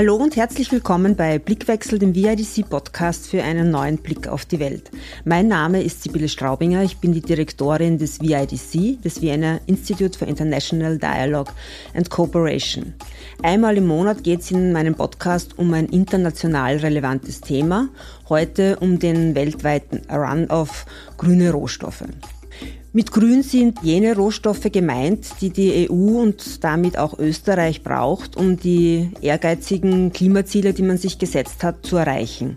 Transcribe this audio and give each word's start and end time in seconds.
Hallo 0.00 0.16
und 0.16 0.36
herzlich 0.36 0.72
willkommen 0.72 1.14
bei 1.14 1.38
Blickwechsel, 1.38 1.98
dem 1.98 2.14
VIDC-Podcast 2.14 3.28
für 3.28 3.42
einen 3.42 3.70
neuen 3.70 3.98
Blick 3.98 4.28
auf 4.28 4.46
die 4.46 4.58
Welt. 4.58 4.90
Mein 5.26 5.46
Name 5.48 5.82
ist 5.82 6.02
Sibylle 6.02 6.30
Straubinger, 6.30 6.82
ich 6.82 6.98
bin 6.98 7.12
die 7.12 7.20
Direktorin 7.20 7.98
des 7.98 8.18
VIDC, 8.18 9.02
des 9.02 9.20
Vienna 9.20 9.60
Institute 9.66 10.18
for 10.18 10.26
International 10.26 10.96
Dialogue 10.96 11.52
and 11.92 12.08
Cooperation. 12.08 12.94
Einmal 13.42 13.76
im 13.76 13.88
Monat 13.88 14.24
geht 14.24 14.40
es 14.40 14.50
in 14.50 14.72
meinem 14.72 14.94
Podcast 14.94 15.58
um 15.58 15.74
ein 15.74 15.90
international 15.90 16.78
relevantes 16.78 17.42
Thema, 17.42 17.90
heute 18.30 18.78
um 18.78 18.98
den 18.98 19.34
weltweiten 19.34 20.00
Run 20.10 20.48
auf 20.48 20.86
grüne 21.18 21.50
Rohstoffe. 21.50 22.04
Mit 22.92 23.12
Grün 23.12 23.44
sind 23.44 23.78
jene 23.84 24.16
Rohstoffe 24.16 24.72
gemeint, 24.72 25.40
die 25.40 25.50
die 25.50 25.88
EU 25.88 26.20
und 26.20 26.64
damit 26.64 26.98
auch 26.98 27.16
Österreich 27.20 27.84
braucht, 27.84 28.36
um 28.36 28.56
die 28.56 29.10
ehrgeizigen 29.20 30.12
Klimaziele, 30.12 30.72
die 30.72 30.82
man 30.82 30.98
sich 30.98 31.20
gesetzt 31.20 31.62
hat, 31.62 31.86
zu 31.86 31.98
erreichen. 31.98 32.56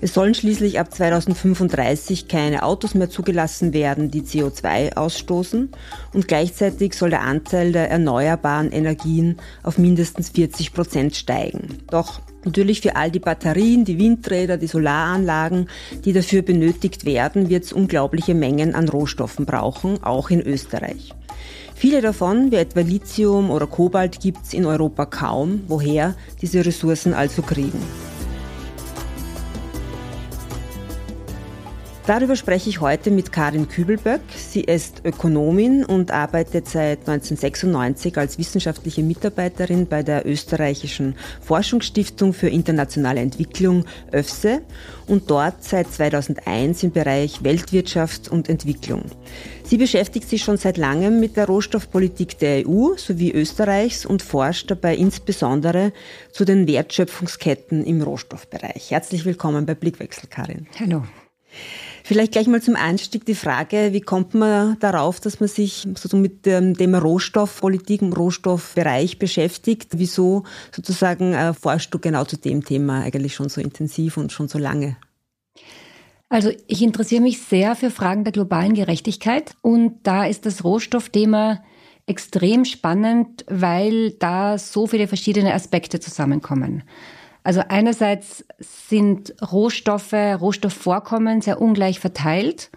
Es 0.00 0.14
sollen 0.14 0.32
schließlich 0.32 0.80
ab 0.80 0.94
2035 0.94 2.28
keine 2.28 2.62
Autos 2.62 2.94
mehr 2.94 3.10
zugelassen 3.10 3.74
werden, 3.74 4.10
die 4.10 4.22
CO2 4.22 4.96
ausstoßen 4.96 5.68
und 6.14 6.28
gleichzeitig 6.28 6.94
soll 6.94 7.10
der 7.10 7.22
Anteil 7.22 7.72
der 7.72 7.90
erneuerbaren 7.90 8.72
Energien 8.72 9.36
auf 9.62 9.76
mindestens 9.76 10.30
40 10.30 10.72
Prozent 10.72 11.14
steigen. 11.14 11.78
Doch 11.90 12.22
Natürlich 12.44 12.80
für 12.80 12.96
all 12.96 13.10
die 13.10 13.18
Batterien, 13.18 13.84
die 13.84 13.98
Windräder, 13.98 14.56
die 14.56 14.68
Solaranlagen, 14.68 15.68
die 16.04 16.12
dafür 16.12 16.42
benötigt 16.42 17.04
werden, 17.04 17.48
wird 17.48 17.64
es 17.64 17.72
unglaubliche 17.72 18.34
Mengen 18.34 18.74
an 18.74 18.88
Rohstoffen 18.88 19.44
brauchen, 19.44 20.02
auch 20.02 20.30
in 20.30 20.40
Österreich. 20.40 21.12
Viele 21.74 22.00
davon, 22.00 22.50
wie 22.50 22.56
etwa 22.56 22.80
Lithium 22.80 23.50
oder 23.50 23.66
Kobalt, 23.66 24.20
gibt 24.20 24.44
es 24.44 24.54
in 24.54 24.66
Europa 24.66 25.06
kaum, 25.06 25.62
woher 25.68 26.16
diese 26.42 26.64
Ressourcen 26.64 27.14
also 27.14 27.42
kriegen. 27.42 27.80
Darüber 32.08 32.36
spreche 32.36 32.70
ich 32.70 32.80
heute 32.80 33.10
mit 33.10 33.32
Karin 33.32 33.68
Kübelböck. 33.68 34.22
Sie 34.34 34.62
ist 34.62 35.02
Ökonomin 35.04 35.84
und 35.84 36.10
arbeitet 36.10 36.66
seit 36.66 37.00
1996 37.00 38.16
als 38.16 38.38
wissenschaftliche 38.38 39.02
Mitarbeiterin 39.02 39.86
bei 39.86 40.02
der 40.02 40.24
österreichischen 40.24 41.16
Forschungsstiftung 41.42 42.32
für 42.32 42.48
internationale 42.48 43.20
Entwicklung 43.20 43.84
ÖFSE 44.10 44.62
und 45.06 45.30
dort 45.30 45.62
seit 45.62 45.92
2001 45.92 46.82
im 46.82 46.92
Bereich 46.92 47.44
Weltwirtschaft 47.44 48.30
und 48.30 48.48
Entwicklung. 48.48 49.02
Sie 49.64 49.76
beschäftigt 49.76 50.30
sich 50.30 50.42
schon 50.42 50.56
seit 50.56 50.78
langem 50.78 51.20
mit 51.20 51.36
der 51.36 51.44
Rohstoffpolitik 51.44 52.38
der 52.38 52.66
EU 52.66 52.96
sowie 52.96 53.32
Österreichs 53.32 54.06
und 54.06 54.22
forscht 54.22 54.70
dabei 54.70 54.96
insbesondere 54.96 55.92
zu 56.32 56.46
den 56.46 56.66
Wertschöpfungsketten 56.66 57.84
im 57.84 58.00
Rohstoffbereich. 58.00 58.92
Herzlich 58.92 59.26
willkommen 59.26 59.66
bei 59.66 59.74
Blickwechsel, 59.74 60.30
Karin. 60.30 60.68
Hallo. 60.80 61.02
Vielleicht 62.08 62.32
gleich 62.32 62.46
mal 62.46 62.62
zum 62.62 62.74
Einstieg 62.74 63.26
die 63.26 63.34
Frage, 63.34 63.92
wie 63.92 64.00
kommt 64.00 64.32
man 64.32 64.78
darauf, 64.78 65.20
dass 65.20 65.40
man 65.40 65.48
sich 65.50 65.82
sozusagen 65.82 66.22
mit 66.22 66.46
dem 66.46 66.74
Thema 66.74 67.00
Rohstoffpolitik 67.00 68.00
im 68.00 68.14
Rohstoffbereich 68.14 69.18
beschäftigt? 69.18 69.88
Wieso 69.98 70.44
sozusagen 70.74 71.34
äh, 71.34 71.52
forschst 71.52 71.92
du 71.92 71.98
genau 71.98 72.24
zu 72.24 72.38
dem 72.38 72.64
Thema 72.64 73.02
eigentlich 73.02 73.34
schon 73.34 73.50
so 73.50 73.60
intensiv 73.60 74.16
und 74.16 74.32
schon 74.32 74.48
so 74.48 74.56
lange? 74.56 74.96
Also 76.30 76.50
ich 76.66 76.80
interessiere 76.80 77.20
mich 77.20 77.42
sehr 77.42 77.76
für 77.76 77.90
Fragen 77.90 78.24
der 78.24 78.32
globalen 78.32 78.72
Gerechtigkeit 78.72 79.52
und 79.60 79.98
da 80.04 80.24
ist 80.24 80.46
das 80.46 80.64
Rohstoffthema 80.64 81.62
extrem 82.06 82.64
spannend, 82.64 83.44
weil 83.48 84.12
da 84.12 84.56
so 84.56 84.86
viele 84.86 85.08
verschiedene 85.08 85.52
Aspekte 85.52 86.00
zusammenkommen. 86.00 86.84
Also 87.42 87.62
einerseits 87.68 88.44
sind 88.58 89.34
Rohstoffe, 89.52 90.12
Rohstoffvorkommen 90.12 91.40
sehr 91.40 91.60
ungleich 91.60 92.00
verteilt 92.00 92.70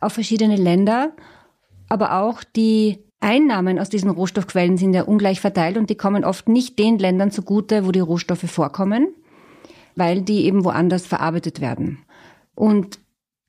auf 0.00 0.12
verschiedene 0.12 0.56
Länder, 0.56 1.12
aber 1.88 2.20
auch 2.20 2.44
die 2.44 2.98
Einnahmen 3.20 3.78
aus 3.78 3.88
diesen 3.88 4.10
Rohstoffquellen 4.10 4.76
sind 4.76 4.94
ja 4.94 5.02
ungleich 5.02 5.40
verteilt 5.40 5.76
und 5.76 5.90
die 5.90 5.96
kommen 5.96 6.24
oft 6.24 6.48
nicht 6.48 6.78
den 6.78 6.98
Ländern 6.98 7.30
zugute, 7.30 7.86
wo 7.86 7.90
die 7.90 8.00
Rohstoffe 8.00 8.48
vorkommen, 8.48 9.08
weil 9.96 10.22
die 10.22 10.44
eben 10.44 10.64
woanders 10.64 11.06
verarbeitet 11.06 11.60
werden. 11.60 11.98
Und 12.54 13.00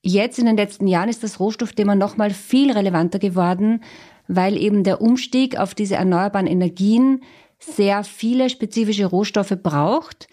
jetzt 0.02 0.40
in 0.40 0.46
den 0.46 0.58
letzten 0.58 0.88
Jahren 0.88 1.10
ist 1.10 1.24
das 1.24 1.40
Rohstoffthema 1.40 1.96
nochmal 1.96 2.32
viel 2.32 2.72
relevanter 2.72 3.20
geworden, 3.20 3.84
weil 4.28 4.58
eben 4.58 4.84
der 4.84 5.02
Umstieg 5.02 5.58
auf 5.58 5.76
diese 5.76 5.96
erneuerbaren 5.96 6.48
Energien 6.48 7.22
sehr 7.60 8.04
viele 8.04 8.50
spezifische 8.50 9.06
Rohstoffe 9.06 9.56
braucht, 9.62 10.28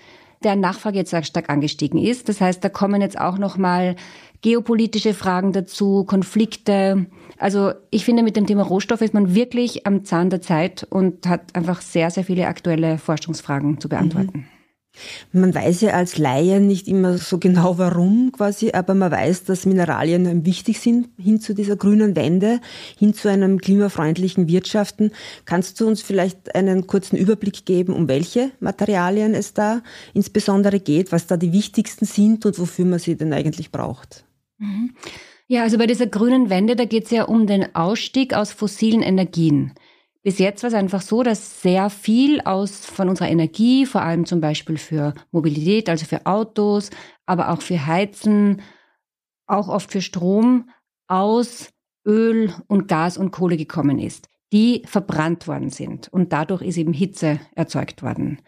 der 0.45 0.57
Nachfrage 0.57 0.99
jetzt 0.99 1.15
stark 1.27 1.51
angestiegen 1.51 2.01
ist. 2.01 2.29
Das 2.29 2.41
heißt, 2.41 2.63
da 2.63 2.69
kommen 2.69 3.01
jetzt 3.01 3.19
auch 3.19 3.39
noch 3.39 3.57
mal 3.57 3.97
geopolitische 4.43 5.15
Fragen 5.15 5.53
dazu, 5.53 6.05
Konflikte. 6.05 7.07
Also 7.39 7.73
ich 7.91 8.05
finde, 8.05 8.23
mit 8.23 8.37
dem 8.37 8.47
Thema 8.47 8.63
Rohstoffe 8.63 9.01
ist 9.01 9.15
man 9.15 9.35
wirklich 9.35 9.87
am 9.87 10.05
Zahn 10.05 10.31
der 10.31 10.41
Zeit 10.41 10.87
und 10.89 11.27
hat 11.27 11.55
einfach 11.55 11.81
sehr, 11.81 12.11
sehr 12.11 12.25
viele 12.25 12.47
aktuelle 12.47 12.99
Forschungsfragen 12.99 13.81
zu 13.81 13.89
beantworten. 13.89 14.41
Mhm. 14.41 14.56
Man 15.33 15.55
weiß 15.55 15.83
ja 15.83 15.91
als 15.93 16.19
Laie 16.19 16.61
nicht 16.61 16.89
immer 16.89 17.19
so 17.19 17.39
genau 17.39 17.79
warum 17.79 18.33
quasi, 18.33 18.73
aber 18.73 18.95
man 18.95 19.11
weiß, 19.11 19.45
dass 19.45 19.67
Mineralien 19.67 20.45
wichtig 20.45 20.81
sind 20.81 21.09
hin 21.19 21.41
zu 21.41 21.55
dieser 21.55 21.77
grünen 21.77 22.17
Wende, 22.17 22.61
hin 22.99 23.15
zu 23.15 23.29
einem 23.29 23.61
klimafreundlichen 23.61 24.49
Wirtschaften. 24.49 25.13
Kannst 25.45 25.81
du 25.81 25.87
uns 25.87 26.03
vielleicht 26.03 26.55
einen 26.55 26.87
kurzen 26.87 27.17
Überblick 27.17 27.67
geben, 27.67 27.93
um 27.93 28.09
welche 28.09 28.51
Materialien 28.61 29.35
es 29.35 29.55
da 29.55 29.83
insbesondere 30.15 30.81
geht, 30.81 31.13
was 31.13 31.27
da 31.27 31.37
die 31.37 31.53
wichtigsten 31.53 32.05
sind 32.05 32.47
und 32.47 32.59
wofür 32.59 32.85
man 32.85 32.99
sie 32.99 33.17
denn 33.17 33.33
eigentlich 33.33 33.71
braucht? 33.71 34.25
Mhm. 34.59 34.95
Ja, 35.49 35.63
also 35.63 35.79
bei 35.79 35.87
dieser 35.87 36.09
grünen 36.09 36.51
Wende, 36.51 36.75
da 36.75 36.87
geht 36.87 37.05
es 37.05 37.11
ja 37.13 37.25
um 37.25 37.47
den 37.47 37.75
Ausstieg 37.77 38.35
aus 38.35 38.51
fossilen 38.53 39.03
Energien. 39.03 39.73
Bis 40.27 40.41
jetzt 40.41 40.65
war 40.65 40.69
es 40.69 40.75
einfach 40.75 41.03
so, 41.03 41.23
dass 41.23 41.63
sehr 41.63 41.89
viel 41.89 42.41
aus 42.41 42.85
von 42.85 43.09
unserer 43.09 43.29
Energie, 43.29 43.87
vor 43.87 44.03
allem 44.03 44.27
zum 44.27 44.41
Beispiel 44.41 44.77
für 44.77 45.15
Mobilität, 45.31 45.89
also 45.89 46.05
für 46.05 46.27
Autos, 46.27 46.91
aber 47.27 47.51
auch 47.51 47.63
für 47.63 47.87
Heizen, 47.87 48.61
auch 49.47 49.69
oft 49.69 49.93
für 49.93 50.03
Strom, 50.03 50.69
aus 51.07 51.69
Öl 52.05 52.53
und 52.67 52.89
Gas 52.89 53.19
und 53.19 53.31
Kohle 53.31 53.57
gekommen 53.57 54.01
ist, 54.01 54.29
die 54.53 54.83
verbrannt 54.85 55.47
worden 55.47 55.71
sind. 55.71 56.09
Und 56.09 56.33
dadurch 56.33 56.63
ist 56.63 56.77
eben 56.77 56.93
Hitze 56.93 57.39
erzeugt 57.55 58.03
worden 58.03 58.43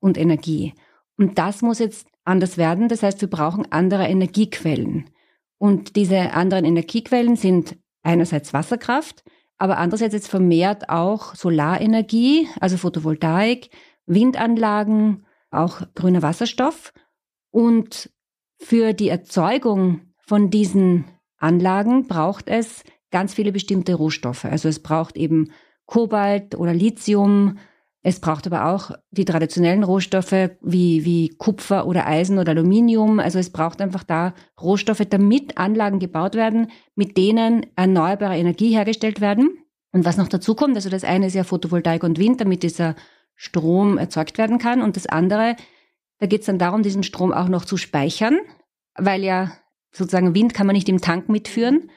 und 0.00 0.18
Energie. 0.18 0.74
Und 1.16 1.38
das 1.38 1.62
muss 1.62 1.78
jetzt 1.78 2.08
anders 2.26 2.58
werden. 2.58 2.90
Das 2.90 3.02
heißt, 3.02 3.22
wir 3.22 3.30
brauchen 3.30 3.72
andere 3.72 4.06
Energiequellen. 4.06 5.08
Und 5.56 5.96
diese 5.96 6.34
anderen 6.34 6.66
Energiequellen 6.66 7.36
sind 7.36 7.78
einerseits 8.02 8.52
Wasserkraft, 8.52 9.24
aber 9.62 9.78
andererseits 9.78 10.12
jetzt 10.12 10.26
vermehrt 10.26 10.88
auch 10.88 11.36
Solarenergie, 11.36 12.48
also 12.58 12.76
Photovoltaik, 12.76 13.70
Windanlagen, 14.06 15.24
auch 15.52 15.82
grüner 15.94 16.20
Wasserstoff. 16.20 16.92
Und 17.52 18.10
für 18.58 18.92
die 18.92 19.08
Erzeugung 19.08 20.00
von 20.26 20.50
diesen 20.50 21.04
Anlagen 21.38 22.08
braucht 22.08 22.48
es 22.48 22.82
ganz 23.12 23.34
viele 23.34 23.52
bestimmte 23.52 23.94
Rohstoffe. 23.94 24.46
Also 24.46 24.68
es 24.68 24.82
braucht 24.82 25.16
eben 25.16 25.52
Kobalt 25.86 26.56
oder 26.56 26.74
Lithium, 26.74 27.58
es 28.04 28.18
braucht 28.18 28.46
aber 28.48 28.66
auch 28.66 28.90
die 29.12 29.24
traditionellen 29.24 29.84
Rohstoffe 29.84 30.50
wie, 30.60 31.04
wie 31.04 31.28
Kupfer 31.38 31.86
oder 31.86 32.06
Eisen 32.06 32.38
oder 32.38 32.50
Aluminium. 32.50 33.20
Also 33.20 33.38
es 33.38 33.50
braucht 33.50 33.80
einfach 33.80 34.02
da 34.02 34.34
Rohstoffe, 34.60 35.04
damit 35.08 35.56
Anlagen 35.56 36.00
gebaut 36.00 36.34
werden, 36.34 36.72
mit 36.96 37.16
denen 37.16 37.66
erneuerbare 37.76 38.36
Energie 38.36 38.74
hergestellt 38.74 39.20
werden. 39.20 39.50
Und 39.92 40.04
was 40.04 40.16
noch 40.16 40.26
dazu 40.26 40.56
kommt, 40.56 40.74
also 40.74 40.88
das 40.88 41.04
eine 41.04 41.26
ist 41.26 41.34
ja 41.34 41.44
Photovoltaik 41.44 42.02
und 42.02 42.18
Wind, 42.18 42.40
damit 42.40 42.64
dieser 42.64 42.96
Strom 43.36 43.98
erzeugt 43.98 44.36
werden 44.36 44.58
kann. 44.58 44.82
Und 44.82 44.96
das 44.96 45.06
andere, 45.06 45.54
da 46.18 46.26
geht 46.26 46.40
es 46.40 46.46
dann 46.46 46.58
darum, 46.58 46.82
diesen 46.82 47.04
Strom 47.04 47.32
auch 47.32 47.48
noch 47.48 47.64
zu 47.64 47.76
speichern, 47.76 48.38
weil 48.96 49.22
ja 49.22 49.52
sozusagen 49.92 50.34
Wind 50.34 50.54
kann 50.54 50.66
man 50.66 50.74
nicht 50.74 50.88
im 50.88 51.00
Tank 51.00 51.28
mitführen. 51.28 51.90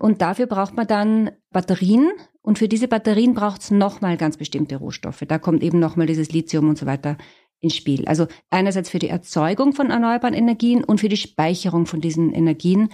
Und 0.00 0.22
dafür 0.22 0.46
braucht 0.46 0.74
man 0.74 0.86
dann 0.86 1.30
Batterien, 1.52 2.10
und 2.42 2.58
für 2.58 2.68
diese 2.68 2.88
Batterien 2.88 3.34
braucht 3.34 3.60
es 3.60 3.70
nochmal 3.70 4.16
ganz 4.16 4.36
bestimmte 4.36 4.76
Rohstoffe. 4.76 5.22
Da 5.28 5.38
kommt 5.38 5.62
eben 5.62 5.78
nochmal 5.78 6.06
dieses 6.06 6.32
Lithium 6.32 6.68
und 6.68 6.78
so 6.78 6.86
weiter 6.86 7.18
ins 7.60 7.76
Spiel. 7.76 8.06
Also 8.06 8.26
einerseits 8.48 8.88
für 8.88 8.98
die 8.98 9.08
Erzeugung 9.08 9.74
von 9.74 9.90
erneuerbaren 9.90 10.34
Energien 10.34 10.82
und 10.82 11.00
für 11.00 11.10
die 11.10 11.18
Speicherung 11.18 11.84
von 11.84 12.00
diesen 12.00 12.32
Energien 12.32 12.88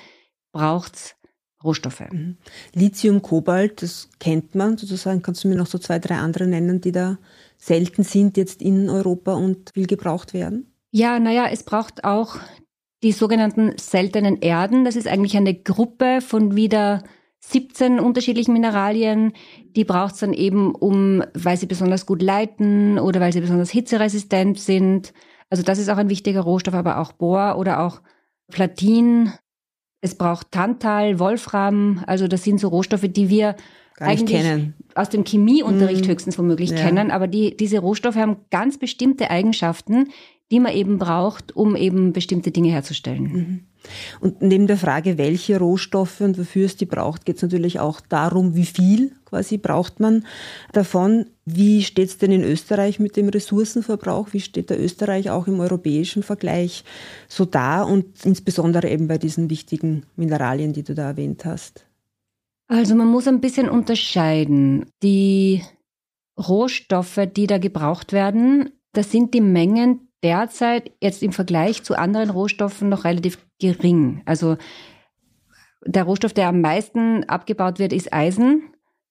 braucht 0.53 0.97
es 0.97 1.15
Rohstoffe. 1.63 2.11
Mhm. 2.11 2.39
Lithium, 2.75 3.23
Kobalt, 3.23 3.83
das 3.83 4.11
kennt 4.19 4.55
man 4.55 4.77
sozusagen. 4.77 5.23
Kannst 5.23 5.45
du 5.45 5.49
mir 5.49 5.57
noch 5.57 5.67
so 5.67 5.79
zwei, 5.79 5.99
drei 5.99 6.17
andere 6.17 6.47
nennen, 6.47 6.81
die 6.81 6.93
da 6.93 7.19
selten 7.57 8.03
sind 8.03 8.37
jetzt 8.37 8.61
in 8.61 8.91
Europa 8.91 9.35
und 9.35 9.71
viel 9.71 9.87
gebraucht 9.87 10.35
werden? 10.35 10.73
Ja, 10.91 11.19
naja, 11.19 11.49
es 11.51 11.63
braucht 11.63 12.05
auch 12.05 12.37
die 13.03 13.13
sogenannten 13.13 13.73
seltenen 13.79 14.41
Erden. 14.41 14.85
Das 14.85 14.97
ist 14.97 15.09
eigentlich 15.09 15.37
eine 15.37 15.55
Gruppe 15.55 16.21
von 16.21 16.57
wieder 16.57 17.03
17 17.41 18.01
unterschiedlichen 18.01 18.53
Mineralien. 18.53 19.33
Die 19.77 19.85
braucht 19.85 20.15
es 20.15 20.21
dann 20.21 20.33
eben, 20.33 20.75
um, 20.75 21.23
weil 21.35 21.57
sie 21.57 21.67
besonders 21.67 22.07
gut 22.07 22.23
leiten 22.23 22.99
oder 22.99 23.21
weil 23.21 23.33
sie 23.33 23.41
besonders 23.41 23.71
hitzeresistent 23.71 24.59
sind. 24.59 25.13
Also 25.51 25.63
das 25.63 25.79
ist 25.79 25.89
auch 25.89 25.99
ein 25.99 26.09
wichtiger 26.11 26.41
Rohstoff, 26.41 26.75
aber 26.75 26.99
auch 26.99 27.13
Bohr 27.13 27.57
oder 27.59 27.81
auch 27.81 28.01
Platin. 28.51 29.33
Es 30.01 30.17
braucht 30.17 30.51
Tantal, 30.51 31.19
Wolfram. 31.19 32.03
Also 32.07 32.27
das 32.27 32.43
sind 32.43 32.59
so 32.59 32.69
Rohstoffe, 32.69 33.07
die 33.09 33.29
wir 33.29 33.57
eigentlich 33.99 34.43
kennen. 34.43 34.75
aus 34.95 35.09
dem 35.09 35.25
Chemieunterricht 35.25 36.05
hm. 36.05 36.13
höchstens 36.13 36.39
womöglich 36.39 36.71
ja. 36.71 36.77
kennen. 36.77 37.11
Aber 37.11 37.29
die, 37.29 37.57
diese 37.57 37.79
Rohstoffe 37.79 38.17
haben 38.17 38.39
ganz 38.51 38.79
bestimmte 38.79 39.31
Eigenschaften, 39.31 40.09
die 40.53 40.61
man 40.61 40.73
eben 40.73 40.99
braucht, 40.99 41.57
um 41.57 41.75
eben 41.75 42.13
bestimmte 42.13 42.51
Dinge 42.51 42.71
herzustellen. 42.71 43.23
Mhm. 43.23 43.61
Und 44.21 44.43
neben 44.43 44.67
der 44.67 44.77
Frage, 44.77 45.19
welche 45.19 45.59
Rohstoffe 45.59 46.21
und 46.21 46.39
wofür 46.39 46.67
es 46.67 46.77
die 46.77 46.87
braucht, 46.87 47.25
geht 47.25 47.37
es 47.37 47.43
natürlich 47.43 47.79
auch 47.79 48.01
darum, 48.01 48.55
wie 48.55 48.65
viel 48.65 49.13
quasi 49.25 49.59
braucht 49.59 50.01
man 50.01 50.25
davon. 50.73 51.27
Wie 51.45 51.83
steht 51.83 52.09
es 52.09 52.19
denn 52.19 52.33
in 52.33 52.43
Österreich 52.43 52.99
mit 52.99 53.17
dem 53.17 53.29
Ressourcenverbrauch? 53.29 54.33
Wie 54.33 54.41
steht 54.41 54.71
der 54.71 54.81
Österreich 54.81 55.31
auch 55.31 55.47
im 55.47 55.61
europäischen 55.61 56.23
Vergleich 56.23 56.85
so 57.29 57.45
da 57.45 57.83
und 57.83 58.25
insbesondere 58.25 58.89
eben 58.89 59.09
bei 59.09 59.19
diesen 59.19 59.51
wichtigen 59.51 60.05
Mineralien, 60.17 60.73
die 60.73 60.83
du 60.83 60.95
da 60.95 61.09
erwähnt 61.09 61.45
hast? 61.45 61.87
Also 62.69 62.95
man 62.97 63.09
muss 63.09 63.29
ein 63.29 63.41
bisschen 63.41 63.69
unterscheiden. 63.69 64.87
Die 65.03 65.63
Rohstoffe, 66.37 67.21
die 67.37 67.47
da 67.47 67.59
gebraucht 67.59 68.13
werden, 68.13 68.71
das 68.93 69.13
sind 69.13 69.35
die 69.35 69.41
Mengen, 69.41 70.06
derzeit 70.27 70.91
jetzt 71.01 71.23
im 71.23 71.31
Vergleich 71.31 71.85
zu 71.85 71.97
anderen 71.97 72.31
Rohstoffen 72.31 72.89
noch 72.89 73.05
relativ 73.05 73.39
gering. 73.61 74.23
Also 74.25 74.57
der 75.85 76.03
Rohstoff, 76.03 76.33
der 76.33 76.49
am 76.49 76.61
meisten 76.61 77.23
abgebaut 77.25 77.79
wird, 77.79 77.93
ist 77.93 78.13
Eisen. 78.13 78.65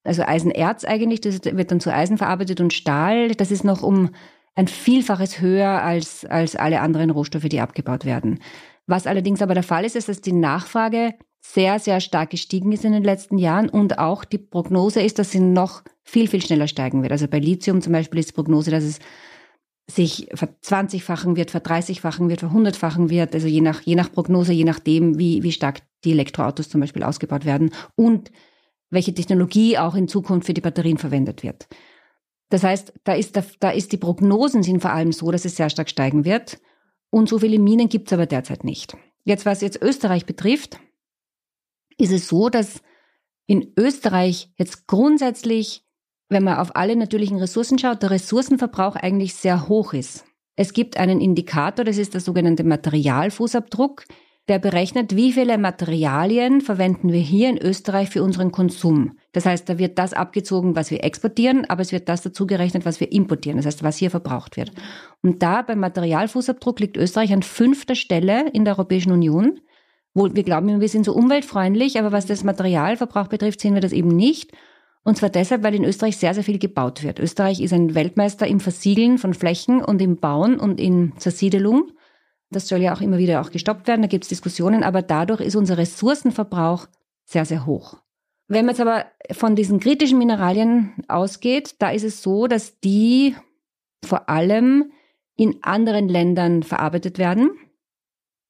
Also 0.04 0.24
Eisenerz 0.24 0.84
eigentlich, 0.84 1.22
das 1.22 1.40
wird 1.46 1.72
dann 1.72 1.80
zu 1.80 1.94
Eisen 1.94 2.18
verarbeitet 2.18 2.60
und 2.60 2.74
Stahl. 2.74 3.30
Das 3.30 3.50
ist 3.50 3.64
noch 3.64 3.82
um 3.82 4.10
ein 4.56 4.68
Vielfaches 4.68 5.40
höher 5.40 5.82
als, 5.84 6.26
als 6.26 6.58
alle 6.58 6.82
anderen 6.82 7.12
Rohstoffe, 7.12 7.48
die 7.48 7.62
abgebaut 7.62 8.04
werden. 8.04 8.40
Was 8.86 9.08
allerdings 9.08 9.42
aber 9.42 9.54
der 9.54 9.64
Fall 9.64 9.86
ist, 9.86 9.96
ist, 9.96 10.10
dass 10.10 10.20
die 10.20 10.34
Nachfrage 10.34 11.14
sehr, 11.40 11.80
sehr 11.80 12.02
stark 12.02 12.32
gestiegen 12.32 12.74
ist 12.74 12.84
in 12.84 12.92
den 12.92 13.04
letzten 13.04 13.38
Jahren 13.38 13.70
und 13.70 14.00
auch 14.00 14.26
die 14.26 14.38
Prognose 14.38 15.02
ist, 15.02 15.18
dass 15.18 15.32
sie 15.32 15.40
noch 15.40 15.84
viel, 16.04 16.28
viel 16.28 16.42
schneller 16.42 16.68
steigen 16.68 17.04
wird. 17.04 17.14
Also 17.14 17.28
bei 17.28 17.40
Lithium 17.40 17.82
zum 17.82 17.94
Beispiel 17.94 18.20
ist 18.20 18.30
die 18.30 18.34
Prognose, 18.34 18.72
dass 18.72 18.84
es 18.84 19.00
sich 19.90 20.28
verzwanzigfachen 20.34 21.36
wird, 21.36 21.52
verdreißigfachen 21.52 22.28
wird, 22.30 22.40
verhundertfachen 22.40 23.10
wird, 23.10 23.36
also 23.36 23.48
je 23.48 23.62
nach, 23.62 23.82
je 23.82 23.96
nach 23.96 24.12
Prognose, 24.12 24.52
je 24.52 24.64
nachdem, 24.64 25.20
wie, 25.20 25.44
wie 25.44 25.52
stark 25.52 25.82
die 26.04 26.12
Elektroautos 26.12 26.70
zum 26.70 26.82
Beispiel 26.82 27.04
ausgebaut 27.04 27.46
werden 27.46 27.72
und 27.96 28.32
welche 28.90 29.14
Technologie 29.14 29.78
auch 29.78 29.96
in 29.96 30.08
Zukunft 30.08 30.48
für 30.48 30.54
die 30.54 30.62
Batterien 30.62 30.98
verwendet 30.98 31.44
wird. 31.44 31.68
Das 32.50 32.64
heißt, 32.64 32.94
da 33.04 33.14
ist, 33.14 33.40
da, 33.60 33.70
ist 33.72 33.92
die 33.92 33.98
Prognosen 33.98 34.64
sind 34.64 34.82
vor 34.82 34.92
allem 34.92 35.12
so, 35.12 35.32
dass 35.32 35.46
es 35.46 35.56
sehr 35.56 35.70
stark 35.70 35.90
steigen 35.90 36.26
wird. 36.26 36.60
Und 37.10 37.30
so 37.30 37.40
viele 37.40 37.60
Minen 37.60 37.90
gibt 37.90 38.08
es 38.08 38.14
aber 38.14 38.26
derzeit 38.26 38.64
nicht. 38.64 38.96
Jetzt, 39.24 39.46
was 39.46 39.62
jetzt 39.62 39.82
Österreich 39.82 40.26
betrifft, 40.26 40.80
ist 41.98 42.12
es 42.12 42.28
so, 42.28 42.50
dass 42.50 42.82
in 43.48 43.74
Österreich 43.78 44.52
jetzt 44.58 44.88
grundsätzlich 44.88 45.85
wenn 46.30 46.44
man 46.44 46.58
auf 46.58 46.76
alle 46.76 46.96
natürlichen 46.96 47.38
Ressourcen 47.38 47.78
schaut, 47.78 48.02
der 48.02 48.12
Ressourcenverbrauch 48.12 48.96
eigentlich 48.96 49.36
sehr 49.36 49.68
hoch 49.68 49.94
ist. 49.94 50.26
Es 50.56 50.74
gibt 50.74 50.98
einen 50.98 51.22
Indikator, 51.22 51.84
das 51.86 51.98
ist 51.98 52.14
der 52.14 52.22
sogenannte 52.22 52.64
Materialfußabdruck, 52.64 54.06
der 54.48 54.60
berechnet, 54.60 55.16
wie 55.16 55.34
viele 55.34 55.58
Materialien 55.58 56.62
verwenden 56.62 57.12
wir 57.12 57.20
hier 57.20 57.50
in 57.50 57.58
Österreich 57.58 58.10
für 58.10 58.22
unseren 58.22 58.52
Konsum. 58.52 59.18
Das 59.32 59.46
heißt, 59.46 59.68
da 59.68 59.80
wird 59.80 59.98
das 59.98 60.14
abgezogen, 60.14 60.76
was 60.76 60.92
wir 60.92 61.04
exportieren, 61.04 61.66
aber 61.68 61.82
es 61.82 61.92
wird 61.92 62.08
das 62.08 62.22
dazu 62.22 62.46
gerechnet, 62.46 62.86
was 62.86 63.00
wir 63.00 63.12
importieren, 63.12 63.58
das 63.58 63.66
heißt, 63.66 63.84
was 63.84 63.98
hier 63.98 64.12
verbraucht 64.12 64.56
wird. 64.56 64.72
Und 65.24 65.42
da 65.42 65.64
beim 65.64 65.80
Materialfußabdruck 65.80 66.80
liegt 66.80 66.96
Österreich 66.96 67.34
an 67.34 67.42
fünfter 67.42 67.96
Stelle 67.96 68.50
in 68.54 68.66
der 68.66 68.76
Europäischen 68.76 69.12
Union. 69.12 69.60
Wo 70.14 70.34
wir 70.34 70.44
glauben, 70.44 70.80
wir 70.80 70.90
sind 70.90 71.06
so 71.06 71.14
umweltfreundlich, 71.14 72.00
aber 72.00 72.12
was 72.12 72.26
das 72.26 72.46
Materialverbrauch 72.46 73.28
betrifft, 73.28 73.60
sehen 73.60 73.74
wir 73.74 73.82
das 73.82 73.92
eben 73.92 74.16
nicht. 74.16 74.52
Und 75.06 75.18
zwar 75.18 75.30
deshalb, 75.30 75.62
weil 75.62 75.76
in 75.76 75.86
Österreich 75.86 76.18
sehr, 76.18 76.34
sehr 76.34 76.44
viel 76.44 76.58
gebaut 76.58 77.04
wird. 77.04 77.20
Österreich 77.20 77.62
ist 77.62 77.74
ein 77.74 77.94
Weltmeister 77.94 78.48
im 78.48 78.60
Versiegeln 78.60 79.20
von 79.20 79.36
Flächen 79.36 79.84
und 79.84 80.02
im 80.02 80.18
Bauen 80.18 80.60
und 80.60 80.80
in 80.80 81.14
Zersiedelung. 81.18 81.92
Das 82.50 82.68
soll 82.68 82.82
ja 82.82 82.92
auch 82.92 83.02
immer 83.02 83.20
wieder 83.20 83.42
auch 83.42 83.52
gestoppt 83.52 83.88
werden, 83.88 84.02
da 84.02 84.08
gibt 84.08 84.24
es 84.24 84.30
Diskussionen, 84.30 84.84
aber 84.84 85.04
dadurch 85.04 85.42
ist 85.42 85.56
unser 85.56 85.78
Ressourcenverbrauch 85.78 86.88
sehr, 87.24 87.46
sehr 87.46 87.68
hoch. 87.68 87.98
Wenn 88.48 88.66
man 88.66 88.74
jetzt 88.74 88.82
aber 88.82 89.06
von 89.32 89.56
diesen 89.56 89.80
kritischen 89.80 90.18
Mineralien 90.18 90.96
ausgeht, 91.08 91.76
da 91.80 91.92
ist 91.92 92.04
es 92.04 92.24
so, 92.24 92.48
dass 92.48 92.80
die 92.80 93.36
vor 94.04 94.28
allem 94.28 94.92
in 95.36 95.60
anderen 95.62 96.10
Ländern 96.10 96.64
verarbeitet 96.64 97.20
werden. 97.20 97.52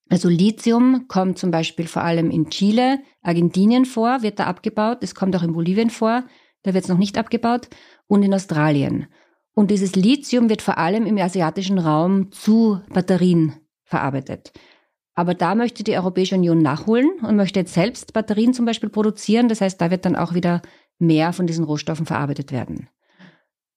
Also 0.10 0.30
Lithium 0.30 1.10
kommt 1.10 1.38
zum 1.38 1.51
Beispiel 1.51 1.88
vor 1.88 2.04
allem 2.04 2.31
in 2.31 2.50
Chile, 2.50 3.00
Argentinien 3.22 3.84
vor, 3.84 4.22
wird 4.22 4.40
da 4.40 4.46
abgebaut. 4.46 5.00
Es 5.01 5.16
kommt 5.16 5.36
auch 5.36 5.44
in 5.44 5.51
Bolivien 5.51 5.90
vor 5.90 6.24
da 6.66 6.74
wird 6.74 6.84
es 6.84 6.90
noch 6.90 6.98
nicht 6.98 7.18
abgebaut, 7.18 7.70
und 8.08 8.24
in 8.24 8.34
Australien. 8.34 9.08
Und 9.54 9.72
dieses 9.72 9.96
Lithium 9.96 10.50
wird 10.50 10.62
vor 10.62 10.78
allem 10.78 11.06
im 11.06 11.18
asiatischen 11.18 11.80
Raum 11.80 12.32
zu 12.32 12.82
Batterien 12.90 13.54
verarbeitet. 13.84 14.52
Aber 15.14 15.34
da 15.34 15.56
möchte 15.56 15.84
die 15.84 15.96
Europäische 15.96 16.36
Union 16.36 16.62
nachholen 16.62 17.10
und 17.22 17.38
möchte 17.38 17.60
jetzt 17.62 17.74
selbst 17.74 18.14
Batterien 18.14 18.54
zum 18.54 18.66
Beispiel 18.66 18.90
produzieren. 18.90 19.48
Das 19.48 19.62
heißt, 19.62 19.80
da 19.80 19.92
wird 19.92 20.06
dann 20.06 20.18
auch 20.18 20.34
wieder 20.34 20.62
mehr 21.00 21.32
von 21.32 21.48
diesen 21.48 21.64
Rohstoffen 21.64 22.06
verarbeitet 22.06 22.52
werden. 22.52 22.90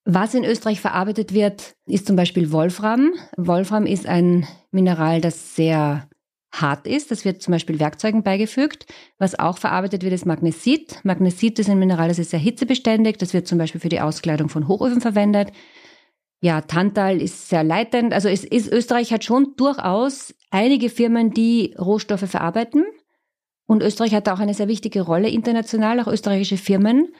Was 0.04 0.34
in 0.34 0.44
Österreich 0.44 0.80
verarbeitet 0.80 1.34
wird, 1.34 1.76
ist 1.86 2.06
zum 2.06 2.16
Beispiel 2.16 2.50
Wolfram. 2.50 3.12
Wolfram 3.36 3.86
ist 3.86 4.06
ein 4.06 4.46
Mineral, 4.70 5.20
das 5.20 5.54
sehr 5.54 6.08
hart 6.52 6.86
ist. 6.86 7.10
Das 7.10 7.24
wird 7.24 7.42
zum 7.42 7.52
Beispiel 7.52 7.78
Werkzeugen 7.78 8.22
beigefügt. 8.22 8.86
Was 9.18 9.38
auch 9.38 9.58
verarbeitet 9.58 10.02
wird, 10.02 10.14
ist 10.14 10.26
Magnesit. 10.26 11.00
Magnesit 11.04 11.58
ist 11.58 11.68
ein 11.68 11.78
Mineral, 11.78 12.08
das 12.08 12.18
ist 12.18 12.30
sehr 12.30 12.38
hitzebeständig. 12.38 13.18
Das 13.18 13.34
wird 13.34 13.46
zum 13.46 13.58
Beispiel 13.58 13.80
für 13.80 13.88
die 13.88 14.00
Auskleidung 14.00 14.48
von 14.48 14.68
Hochöfen 14.68 15.00
verwendet. 15.00 15.52
Ja, 16.40 16.60
Tantal 16.60 17.20
ist 17.20 17.48
sehr 17.48 17.64
leitend. 17.64 18.12
Also 18.12 18.28
es 18.28 18.44
ist, 18.44 18.70
Österreich 18.70 19.12
hat 19.12 19.24
schon 19.24 19.54
durchaus 19.56 20.34
einige 20.50 20.88
Firmen, 20.88 21.32
die 21.32 21.74
Rohstoffe 21.78 22.28
verarbeiten. 22.28 22.84
Und 23.66 23.82
Österreich 23.82 24.14
hat 24.14 24.28
auch 24.28 24.38
eine 24.38 24.54
sehr 24.54 24.68
wichtige 24.68 25.02
Rolle 25.02 25.28
international, 25.28 26.00
auch 26.00 26.06
österreichische 26.06 26.56
Firmen, 26.56 27.12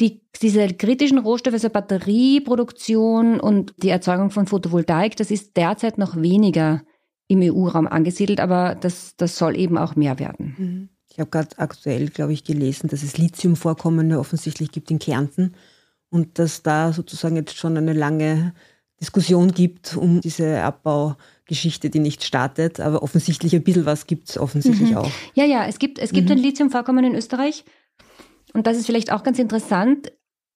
die 0.00 0.22
diese 0.40 0.66
kritischen 0.68 1.18
Rohstoffe, 1.18 1.54
also 1.54 1.70
Batterieproduktion 1.70 3.38
und 3.38 3.74
die 3.76 3.90
Erzeugung 3.90 4.30
von 4.30 4.46
Photovoltaik, 4.46 5.16
das 5.16 5.30
ist 5.30 5.56
derzeit 5.56 5.98
noch 5.98 6.20
weniger 6.20 6.82
im 7.32 7.40
EU-Raum 7.42 7.86
angesiedelt, 7.86 8.40
aber 8.40 8.74
das, 8.74 9.16
das 9.16 9.36
soll 9.36 9.56
eben 9.56 9.78
auch 9.78 9.96
mehr 9.96 10.18
werden. 10.18 10.54
Mhm. 10.58 10.88
Ich 11.10 11.18
habe 11.18 11.30
gerade 11.30 11.58
aktuell, 11.58 12.08
glaube 12.08 12.32
ich, 12.32 12.44
gelesen, 12.44 12.88
dass 12.88 13.02
es 13.02 13.18
Lithiumvorkommene 13.18 14.18
offensichtlich 14.18 14.70
gibt 14.70 14.90
in 14.90 14.98
Kärnten 14.98 15.54
und 16.10 16.38
dass 16.38 16.62
da 16.62 16.92
sozusagen 16.92 17.36
jetzt 17.36 17.56
schon 17.56 17.76
eine 17.76 17.92
lange 17.92 18.54
Diskussion 19.00 19.52
gibt 19.52 19.96
um 19.96 20.20
diese 20.20 20.62
Abbaugeschichte, 20.62 21.90
die 21.90 21.98
nicht 21.98 22.22
startet. 22.22 22.80
Aber 22.80 23.02
offensichtlich 23.02 23.54
ein 23.54 23.64
bisschen 23.64 23.84
was 23.84 24.06
gibt 24.06 24.30
es 24.30 24.38
offensichtlich 24.38 24.90
mhm. 24.90 24.98
auch. 24.98 25.10
Ja, 25.34 25.44
ja, 25.44 25.66
es 25.66 25.78
gibt, 25.78 25.98
es 25.98 26.12
gibt 26.12 26.28
mhm. 26.28 26.36
ein 26.36 26.38
Lithiumvorkommen 26.38 27.04
in 27.04 27.14
Österreich. 27.14 27.64
Und 28.54 28.66
das 28.66 28.76
ist 28.76 28.86
vielleicht 28.86 29.12
auch 29.12 29.22
ganz 29.22 29.38
interessant. 29.38 30.12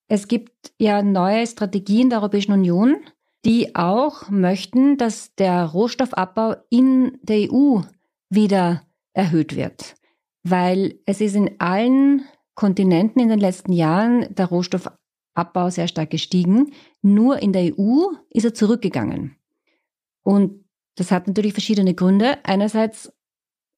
Es 0.09 0.28
gibt 0.28 0.73
ja 0.78 1.02
neue 1.02 1.47
Strategien 1.47 2.11
der 2.11 2.21
Europäischen 2.21 2.52
Union, 2.52 2.97
die 3.47 3.76
auch 3.76 4.29
möchten, 4.29 4.99
dass 4.99 5.35
der 5.37 5.65
Rohstoffabbau 5.65 6.57
in 6.69 7.17
der 7.23 7.53
EU 7.53 7.81
wieder 8.29 8.83
erhöht 9.12 9.55
wird. 9.55 9.95
Weil 10.43 10.99
es 11.07 11.21
ist 11.21 11.37
in 11.37 11.61
allen 11.61 12.25
Kontinenten 12.55 13.23
in 13.23 13.29
den 13.29 13.38
letzten 13.38 13.73
Jahren 13.73 14.26
der 14.35 14.47
Rohstoffabbau 14.47 15.71
sehr 15.71 15.87
stark 15.87 16.11
gestiegen. 16.11 16.73
Nur 17.03 17.38
in 17.41 17.53
der 17.53 17.79
EU 17.79 18.07
ist 18.31 18.45
er 18.45 18.55
zurückgegangen. 18.55 19.37
Und 20.25 20.65
das 20.97 21.12
hat 21.12 21.29
natürlich 21.29 21.53
verschiedene 21.53 21.95
Gründe. 21.95 22.38
Einerseits, 22.43 23.12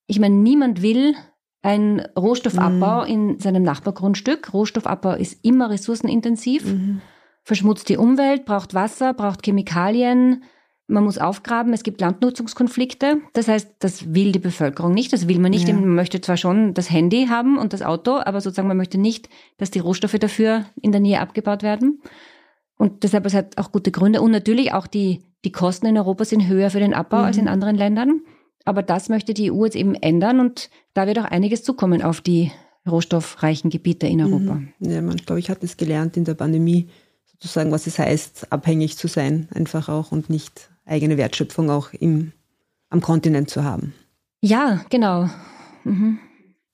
ich 0.07 0.19
meine, 0.19 0.37
niemand 0.37 0.81
will 0.81 1.15
einen 1.61 2.01
Rohstoffabbau 2.17 3.03
mhm. 3.03 3.13
in 3.13 3.39
seinem 3.39 3.65
Nachbargrundstück. 3.65 4.55
Rohstoffabbau 4.55 5.13
ist 5.13 5.45
immer 5.45 5.69
ressourcenintensiv. 5.69 6.65
Mhm 6.65 7.03
verschmutzt 7.49 7.89
die 7.89 7.97
Umwelt, 7.97 8.45
braucht 8.45 8.75
Wasser, 8.75 9.15
braucht 9.15 9.43
Chemikalien, 9.43 10.45
man 10.87 11.03
muss 11.03 11.17
aufgraben, 11.17 11.73
es 11.73 11.83
gibt 11.83 12.01
Landnutzungskonflikte. 12.01 13.23
Das 13.33 13.49
heißt, 13.49 13.77
das 13.79 14.13
will 14.15 14.33
die 14.33 14.39
Bevölkerung 14.39 14.93
nicht, 14.93 15.15
das 15.15 15.29
will 15.29 15.39
man 15.39 15.51
nicht. 15.51 15.67
Ja. 15.67 15.75
Man 15.75 15.95
möchte 15.95 16.21
zwar 16.21 16.37
schon 16.37 16.75
das 16.75 16.91
Handy 16.91 17.27
haben 17.29 17.57
und 17.57 17.73
das 17.73 17.81
Auto, 17.81 18.19
aber 18.19 18.43
sozusagen 18.43 18.69
man 18.69 18.77
möchte 18.77 18.99
nicht, 18.99 19.31
dass 19.57 19.71
die 19.71 19.79
Rohstoffe 19.79 20.19
dafür 20.19 20.67
in 20.83 20.93
der 20.93 21.01
Nähe 21.01 21.21
abgebaut 21.21 21.63
werden. 21.63 22.03
Und 22.77 23.03
deshalb 23.03 23.25
es 23.25 23.33
hat 23.33 23.57
auch 23.57 23.73
gute 23.73 23.91
Gründe. 23.91 24.21
Und 24.21 24.31
natürlich 24.31 24.75
auch 24.75 24.87
die, 24.87 25.23
die 25.45 25.53
Kosten 25.53 25.87
in 25.87 25.97
Europa 25.97 26.27
sind 26.27 26.49
höher 26.49 26.69
für 26.69 26.81
den 26.81 26.93
Abbau 26.93 27.19
mhm. 27.19 27.25
als 27.25 27.37
in 27.39 27.45
mhm. 27.45 27.51
anderen 27.51 27.77
Ländern. 27.77 28.21
Aber 28.67 28.83
das 28.83 29.09
möchte 29.09 29.33
die 29.33 29.51
EU 29.51 29.65
jetzt 29.65 29.77
eben 29.77 29.95
ändern 29.95 30.41
und 30.41 30.69
da 30.93 31.07
wird 31.07 31.19
auch 31.19 31.25
einiges 31.25 31.65
zukommen 31.65 32.03
auf 32.03 32.21
die 32.21 32.53
rohstoffreichen 32.87 33.71
Gebiete 33.71 34.07
in 34.07 34.21
Europa. 34.21 34.55
Mhm. 34.55 34.73
Ja, 34.81 35.01
man, 35.01 35.17
glaube 35.17 35.39
ich, 35.39 35.49
hat 35.49 35.65
es 35.65 35.79
gelernt 35.79 36.19
in 36.19 36.25
der 36.25 36.35
Pandemie, 36.35 36.89
sozusagen, 37.41 37.71
was 37.71 37.87
es 37.87 37.99
heißt, 37.99 38.53
abhängig 38.53 38.97
zu 38.97 39.09
sein, 39.09 39.49
einfach 39.55 39.89
auch 39.89 40.13
und 40.13 40.31
nicht 40.31 40.71
eigene 40.85 41.17
Wertschöpfung 41.17 41.71
auch 41.71 41.93
im, 41.93 42.33
am 42.91 43.01
Kontinent 43.01 43.51
zu 43.51 43.65
haben. 43.65 43.95
Ja, 44.41 44.85
genau. 44.91 45.29
Mhm. 45.85 46.19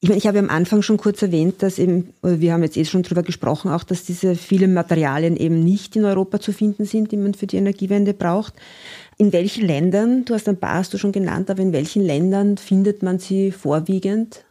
Ich 0.00 0.09
meine, 0.09 0.18
ich 0.18 0.26
habe 0.26 0.38
am 0.38 0.50
Anfang 0.50 0.83
schon 0.83 0.99
kurz 0.99 1.23
erwähnt, 1.23 1.62
dass 1.62 1.78
eben, 1.78 2.12
wir 2.21 2.52
haben 2.52 2.62
jetzt 2.62 2.76
eh 2.76 2.85
schon 2.85 3.02
drüber 3.02 3.23
gesprochen, 3.23 3.71
auch, 3.71 3.85
dass 3.85 4.04
diese 4.04 4.37
vielen 4.37 4.75
Materialien 4.75 5.35
eben 5.35 5.64
nicht 5.64 5.97
in 5.97 6.04
Europa 6.04 6.40
zu 6.40 6.52
finden 6.52 6.85
sind, 6.85 7.11
die 7.11 7.16
man 7.16 7.33
für 7.33 7.47
die 7.47 7.56
Energiewende 7.56 8.12
braucht. 8.12 8.52
In 9.16 9.33
welchen 9.33 9.66
Ländern, 9.66 10.26
du 10.26 10.35
hast 10.35 10.47
ein 10.47 10.59
paar 10.59 10.75
hast 10.75 10.92
du 10.92 10.99
schon 10.99 11.12
genannt, 11.12 11.49
aber 11.49 11.62
in 11.62 11.73
welchen 11.73 12.02
Ländern 12.02 12.59
findet 12.59 13.02
man 13.02 13.18
sie 13.18 13.50
vorwiegend? 13.50 14.44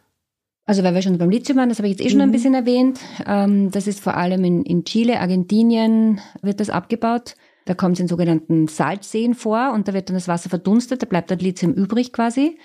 Also 0.66 0.82
weil 0.82 0.94
wir 0.94 1.02
schon 1.02 1.18
beim 1.18 1.30
Lithium 1.30 1.58
waren, 1.58 1.68
das 1.68 1.78
habe 1.78 1.88
ich 1.88 1.98
jetzt 1.98 2.06
eh 2.06 2.08
schon 2.08 2.18
mhm. 2.18 2.24
ein 2.24 2.32
bisschen 2.32 2.54
erwähnt. 2.54 3.00
Ähm, 3.26 3.70
das 3.70 3.86
ist 3.86 4.00
vor 4.00 4.16
allem 4.16 4.44
in, 4.44 4.62
in 4.62 4.84
Chile, 4.84 5.20
Argentinien 5.20 6.20
wird 6.42 6.60
das 6.60 6.70
abgebaut. 6.70 7.34
Da 7.66 7.74
kommt 7.74 7.94
es 7.94 8.00
in 8.00 8.08
sogenannten 8.08 8.68
Salzseen 8.68 9.34
vor 9.34 9.72
und 9.72 9.88
da 9.88 9.94
wird 9.94 10.08
dann 10.08 10.16
das 10.16 10.28
Wasser 10.28 10.50
verdunstet, 10.50 11.02
da 11.02 11.06
bleibt 11.06 11.30
dann 11.30 11.38
Lithium 11.38 11.72
übrig 11.72 12.12
quasi. 12.12 12.58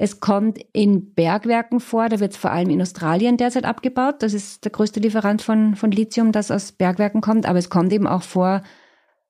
Es 0.00 0.20
kommt 0.20 0.60
in 0.72 1.12
Bergwerken 1.12 1.80
vor, 1.80 2.08
da 2.08 2.20
wird 2.20 2.32
es 2.32 2.38
vor 2.38 2.52
allem 2.52 2.70
in 2.70 2.80
Australien 2.80 3.36
derzeit 3.36 3.64
abgebaut. 3.64 4.22
Das 4.22 4.32
ist 4.32 4.64
der 4.64 4.70
größte 4.70 5.00
Lieferant 5.00 5.42
von, 5.42 5.74
von 5.74 5.90
Lithium, 5.90 6.30
das 6.30 6.52
aus 6.52 6.70
Bergwerken 6.70 7.20
kommt. 7.20 7.46
Aber 7.46 7.58
es 7.58 7.68
kommt 7.68 7.92
eben 7.92 8.06
auch 8.06 8.22
vor 8.22 8.62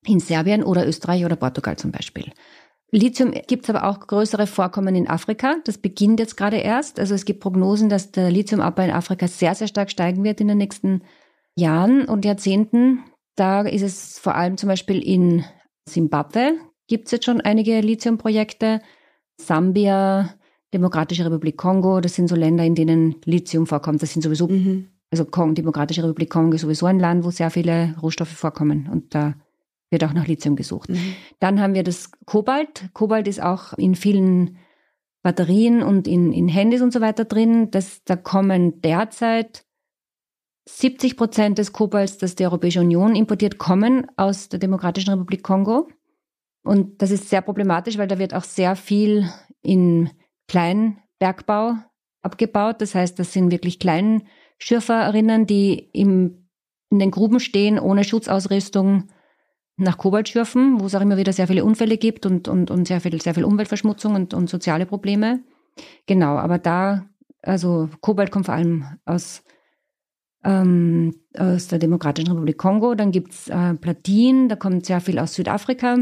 in 0.07 0.21
Serbien 0.21 0.63
oder 0.63 0.87
Österreich 0.87 1.25
oder 1.25 1.37
Portugal 1.37 1.77
zum 1.77 1.91
Beispiel. 1.91 2.33
Lithium 2.91 3.33
gibt 3.47 3.65
es 3.65 3.71
aber 3.71 3.85
auch 3.89 4.01
größere 4.01 4.47
Vorkommen 4.47 4.95
in 4.95 5.09
Afrika. 5.09 5.57
Das 5.65 5.79
beginnt 5.79 6.21
jetzt 6.21 6.37
gerade 6.37 6.57
erst. 6.57 6.99
Also 6.99 7.15
es 7.15 7.27
gibt 7.27 7.41
Prognosen, 7.41 7.89
dass 7.89 8.13
der 8.13 8.31
Lithiumabbau 8.31 8.83
in 8.83 8.91
Afrika 8.91 9.29
sehr, 9.29 9.55
sehr 9.55 9.69
stark 9.69 9.91
steigen 9.91 10.25
wird 10.25 10.41
in 10.41 10.49
den 10.49 10.59
nächsten 10.59 11.03
Jahren 11.55 12.07
und 12.07 12.25
Jahrzehnten. 12.25 13.05
Da 13.37 13.63
ist 13.63 13.83
es 13.83 14.19
vor 14.19 14.35
allem 14.35 14.57
zum 14.57 14.69
Beispiel 14.69 15.03
in 15.03 15.45
Simbabwe 15.89 16.55
gibt 16.89 17.07
es 17.07 17.13
jetzt 17.13 17.27
schon 17.27 17.41
einige 17.41 17.81
Lithiumprojekte. 17.81 18.81
Sambia, 19.37 20.35
Demokratische 20.75 21.25
Republik 21.25 21.57
Kongo, 21.57 22.01
das 22.01 22.15
sind 22.15 22.29
so 22.29 22.35
Länder, 22.35 22.65
in 22.65 22.75
denen 22.75 23.17
Lithium 23.25 23.67
vorkommt. 23.67 24.03
Das 24.03 24.13
sind 24.13 24.23
sowieso, 24.23 24.49
mhm. 24.49 24.89
also 25.11 25.25
Kong, 25.25 25.55
Demokratische 25.55 26.03
Republik 26.03 26.31
Kongo 26.31 26.55
ist 26.55 26.63
sowieso 26.63 26.87
ein 26.87 26.99
Land, 26.99 27.25
wo 27.25 27.31
sehr 27.31 27.51
viele 27.51 27.95
Rohstoffe 28.03 28.29
vorkommen 28.29 28.89
und 28.91 29.15
da 29.15 29.35
wird 29.91 30.05
auch 30.05 30.13
nach 30.13 30.27
Lithium 30.27 30.57
gesucht. 30.57 30.91
Mhm. 30.91 31.15
Dann 31.41 31.61
haben 31.61 31.75
wir 31.75 31.83
das 31.83 32.11
Kobalt. 32.27 32.91
Kobalt 32.93 33.27
ist 33.29 33.43
auch 33.43 33.73
in 33.75 33.95
vielen 33.95 34.59
Batterien 35.23 35.83
und 35.83 36.07
in, 36.07 36.33
in 36.33 36.49
Handys 36.49 36.83
und 36.83 36.93
so 36.93 37.01
weiter 37.01 37.25
drin. 37.25 37.71
Das, 37.71 38.03
da 38.05 38.17
kommen 38.17 38.81
derzeit 38.81 39.65
70 40.69 41.17
Prozent 41.17 41.59
des 41.59 41.73
Kobalts, 41.73 42.19
das 42.19 42.35
die 42.35 42.45
Europäische 42.45 42.81
Union 42.81 43.17
importiert, 43.17 43.59
kommen 43.59 44.07
aus 44.17 44.49
der 44.49 44.59
Demokratischen 44.59 45.11
Republik 45.11 45.43
Kongo. 45.43 45.89
Und 46.63 47.01
das 47.01 47.11
ist 47.11 47.31
sehr 47.31 47.41
problematisch, 47.41 47.97
weil 47.97 48.09
da 48.09 48.19
wird 48.19 48.35
auch 48.35 48.45
sehr 48.45 48.77
viel 48.77 49.29
in 49.63 50.11
Kleinbergbau 50.49 51.77
abgebaut. 52.23 52.77
Das 52.81 52.95
heißt, 52.95 53.19
das 53.19 53.33
sind 53.33 53.51
wirklich 53.51 53.79
Kleinschürferinnen, 53.79 55.47
die 55.47 55.89
im, 55.93 56.49
in 56.91 56.99
den 56.99 57.11
Gruben 57.11 57.41
stehen, 57.41 57.79
ohne 57.79 58.05
Schutzausrüstung 58.05 59.09
nach 59.79 59.97
Kobalt 59.97 60.29
schürfen, 60.29 60.81
wo 60.81 60.87
es 60.87 60.95
auch 60.95 61.01
immer 61.01 61.17
wieder 61.17 61.33
sehr 61.33 61.47
viele 61.47 61.65
Unfälle 61.65 61.97
gibt 61.97 62.27
und, 62.27 62.49
und, 62.49 62.71
und 62.71 62.87
sehr, 62.87 63.01
viel, 63.01 63.21
sehr 63.23 63.35
viel 63.35 63.45
Umweltverschmutzung 63.45 64.15
und, 64.15 64.35
und 64.35 64.51
soziale 64.51 64.87
Probleme. 64.87 65.41
Genau, 66.07 66.37
aber 66.37 66.59
da, 66.59 67.07
also 67.43 67.89
Kobalt 68.01 68.33
kommt 68.33 68.47
vor 68.47 68.55
allem 68.55 68.85
aus, 69.05 69.45
ähm, 70.45 71.15
aus 71.37 71.69
der 71.69 71.79
Demokratischen 71.79 72.33
Republik 72.33 72.59
Kongo. 72.59 72.95
Dann 72.97 73.13
gibt's 73.13 73.49
äh, 73.49 73.75
Platin, 73.75 74.49
da 74.49 74.57
kommt 74.57 74.85
sehr 74.85 75.01
viel 75.01 75.19
aus 75.19 75.35
Südafrika. 75.35 75.97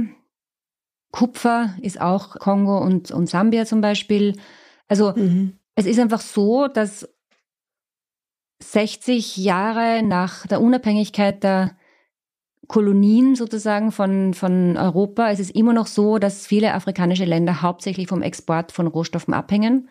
Kupfer 1.13 1.75
ist 1.83 2.01
auch 2.01 2.39
Kongo 2.39 2.79
und, 2.79 3.11
und 3.11 3.29
Sambia 3.29 3.67
zum 3.67 3.83
Beispiel. 3.83 4.37
Also 4.89 5.13
mhm. 5.15 5.59
es 5.75 5.85
ist 5.85 5.99
einfach 5.99 6.21
so, 6.23 6.67
dass 6.69 7.09
60 8.63 9.37
Jahre 9.37 10.03
nach 10.03 10.47
der 10.47 10.63
Unabhängigkeit 10.63 11.43
der 11.45 11.77
Kolonien 12.69 13.35
sozusagen 13.35 13.93
von, 13.93 14.35
von 14.35 14.77
Europa, 14.77 15.31
es 15.31 15.41
ist 15.41 15.51
immer 15.51 15.73
noch 15.73 15.87
so, 15.87 16.19
dass 16.19 16.47
viele 16.47 16.75
afrikanische 16.75 17.25
Länder 17.25 17.63
hauptsächlich 17.63 18.09
vom 18.09 18.23
Export 18.23 18.73
von 18.73 18.87
Rohstoffen 18.87 19.35
abhängen. 19.35 19.89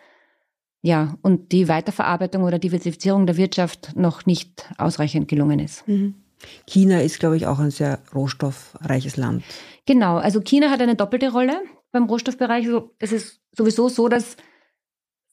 Ja, 0.82 1.16
und 1.22 1.52
die 1.52 1.68
Weiterverarbeitung 1.68 2.44
oder 2.44 2.58
Diversifizierung 2.58 3.26
der 3.26 3.36
Wirtschaft 3.36 3.96
noch 3.96 4.26
nicht 4.26 4.68
ausreichend 4.78 5.28
gelungen 5.28 5.58
ist. 5.58 5.86
Mhm. 5.88 6.14
China 6.66 7.00
ist, 7.00 7.18
glaube 7.18 7.36
ich, 7.36 7.46
auch 7.46 7.58
ein 7.58 7.70
sehr 7.70 7.98
rohstoffreiches 8.14 9.16
Land. 9.16 9.42
Genau, 9.86 10.16
also 10.16 10.40
China 10.40 10.70
hat 10.70 10.80
eine 10.80 10.94
doppelte 10.94 11.32
Rolle 11.32 11.60
beim 11.92 12.04
Rohstoffbereich. 12.04 12.66
Also 12.66 12.94
es 12.98 13.12
ist 13.12 13.40
sowieso 13.52 13.88
so, 13.88 14.08
dass 14.08 14.36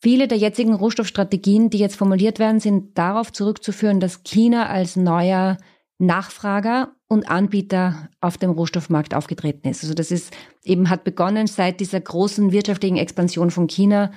viele 0.01 0.27
der 0.27 0.37
jetzigen 0.37 0.73
Rohstoffstrategien, 0.73 1.69
die 1.69 1.77
jetzt 1.77 1.97
formuliert 1.97 2.39
werden, 2.39 2.59
sind 2.59 2.97
darauf 2.97 3.31
zurückzuführen, 3.31 3.99
dass 3.99 4.23
China 4.23 4.67
als 4.67 4.95
neuer 4.95 5.57
Nachfrager 5.97 6.95
und 7.13 7.29
Anbieter 7.29 8.09
auf 8.21 8.37
dem 8.37 8.51
Rohstoffmarkt 8.51 9.15
aufgetreten 9.15 9.69
ist. 9.69 9.83
Also 9.83 9.93
das 9.93 10.11
ist 10.11 10.35
eben 10.63 10.89
hat 10.89 11.03
begonnen 11.03 11.47
seit 11.47 11.79
dieser 11.79 12.01
großen 12.01 12.51
wirtschaftlichen 12.51 12.97
Expansion 12.97 13.51
von 13.51 13.67
China, 13.67 14.11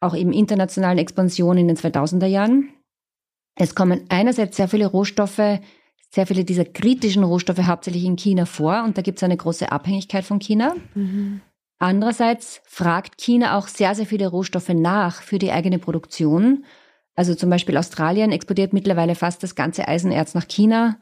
auch 0.00 0.14
eben 0.14 0.32
internationalen 0.32 0.98
Expansion 0.98 1.56
in 1.56 1.68
den 1.68 1.76
2000er 1.76 2.26
Jahren. 2.26 2.68
Es 3.58 3.74
kommen 3.74 4.04
einerseits 4.10 4.56
sehr 4.56 4.68
viele 4.68 4.86
Rohstoffe 4.86 5.60
sehr 6.10 6.26
viele 6.26 6.44
dieser 6.44 6.64
kritischen 6.64 7.24
Rohstoffe 7.24 7.62
hauptsächlich 7.62 8.04
in 8.04 8.16
China 8.16 8.46
vor 8.46 8.84
und 8.84 8.96
da 8.96 9.02
gibt 9.02 9.18
es 9.18 9.22
eine 9.22 9.36
große 9.36 9.70
Abhängigkeit 9.70 10.24
von 10.24 10.38
China. 10.38 10.74
Mhm. 10.94 11.40
Andererseits 11.78 12.62
fragt 12.64 13.18
China 13.18 13.58
auch 13.58 13.68
sehr, 13.68 13.94
sehr 13.94 14.06
viele 14.06 14.28
Rohstoffe 14.28 14.70
nach 14.70 15.20
für 15.20 15.38
die 15.38 15.52
eigene 15.52 15.78
Produktion. 15.78 16.64
Also 17.14 17.34
zum 17.34 17.50
Beispiel 17.50 17.76
Australien 17.76 18.32
exportiert 18.32 18.72
mittlerweile 18.72 19.14
fast 19.14 19.42
das 19.42 19.54
ganze 19.54 19.86
Eisenerz 19.86 20.34
nach 20.34 20.48
China. 20.48 20.98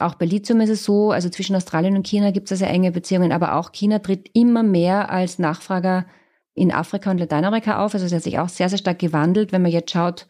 Auch 0.00 0.14
bei 0.14 0.26
Lithium 0.26 0.60
ist 0.60 0.70
es 0.70 0.84
so, 0.84 1.10
also 1.10 1.28
zwischen 1.28 1.56
Australien 1.56 1.96
und 1.96 2.06
China 2.06 2.30
gibt 2.30 2.50
es 2.50 2.58
sehr 2.58 2.70
enge 2.70 2.92
Beziehungen, 2.92 3.32
aber 3.32 3.56
auch 3.56 3.72
China 3.72 3.98
tritt 3.98 4.30
immer 4.34 4.62
mehr 4.62 5.10
als 5.10 5.38
Nachfrager 5.38 6.06
in 6.54 6.72
Afrika 6.72 7.10
und 7.10 7.18
Lateinamerika 7.18 7.84
auf. 7.84 7.94
Also 7.94 8.06
es 8.06 8.12
hat 8.12 8.22
sich 8.22 8.38
auch 8.38 8.48
sehr, 8.48 8.68
sehr 8.68 8.78
stark 8.78 8.98
gewandelt. 8.98 9.52
Wenn 9.52 9.62
man 9.62 9.70
jetzt 9.70 9.90
schaut, 9.90 10.26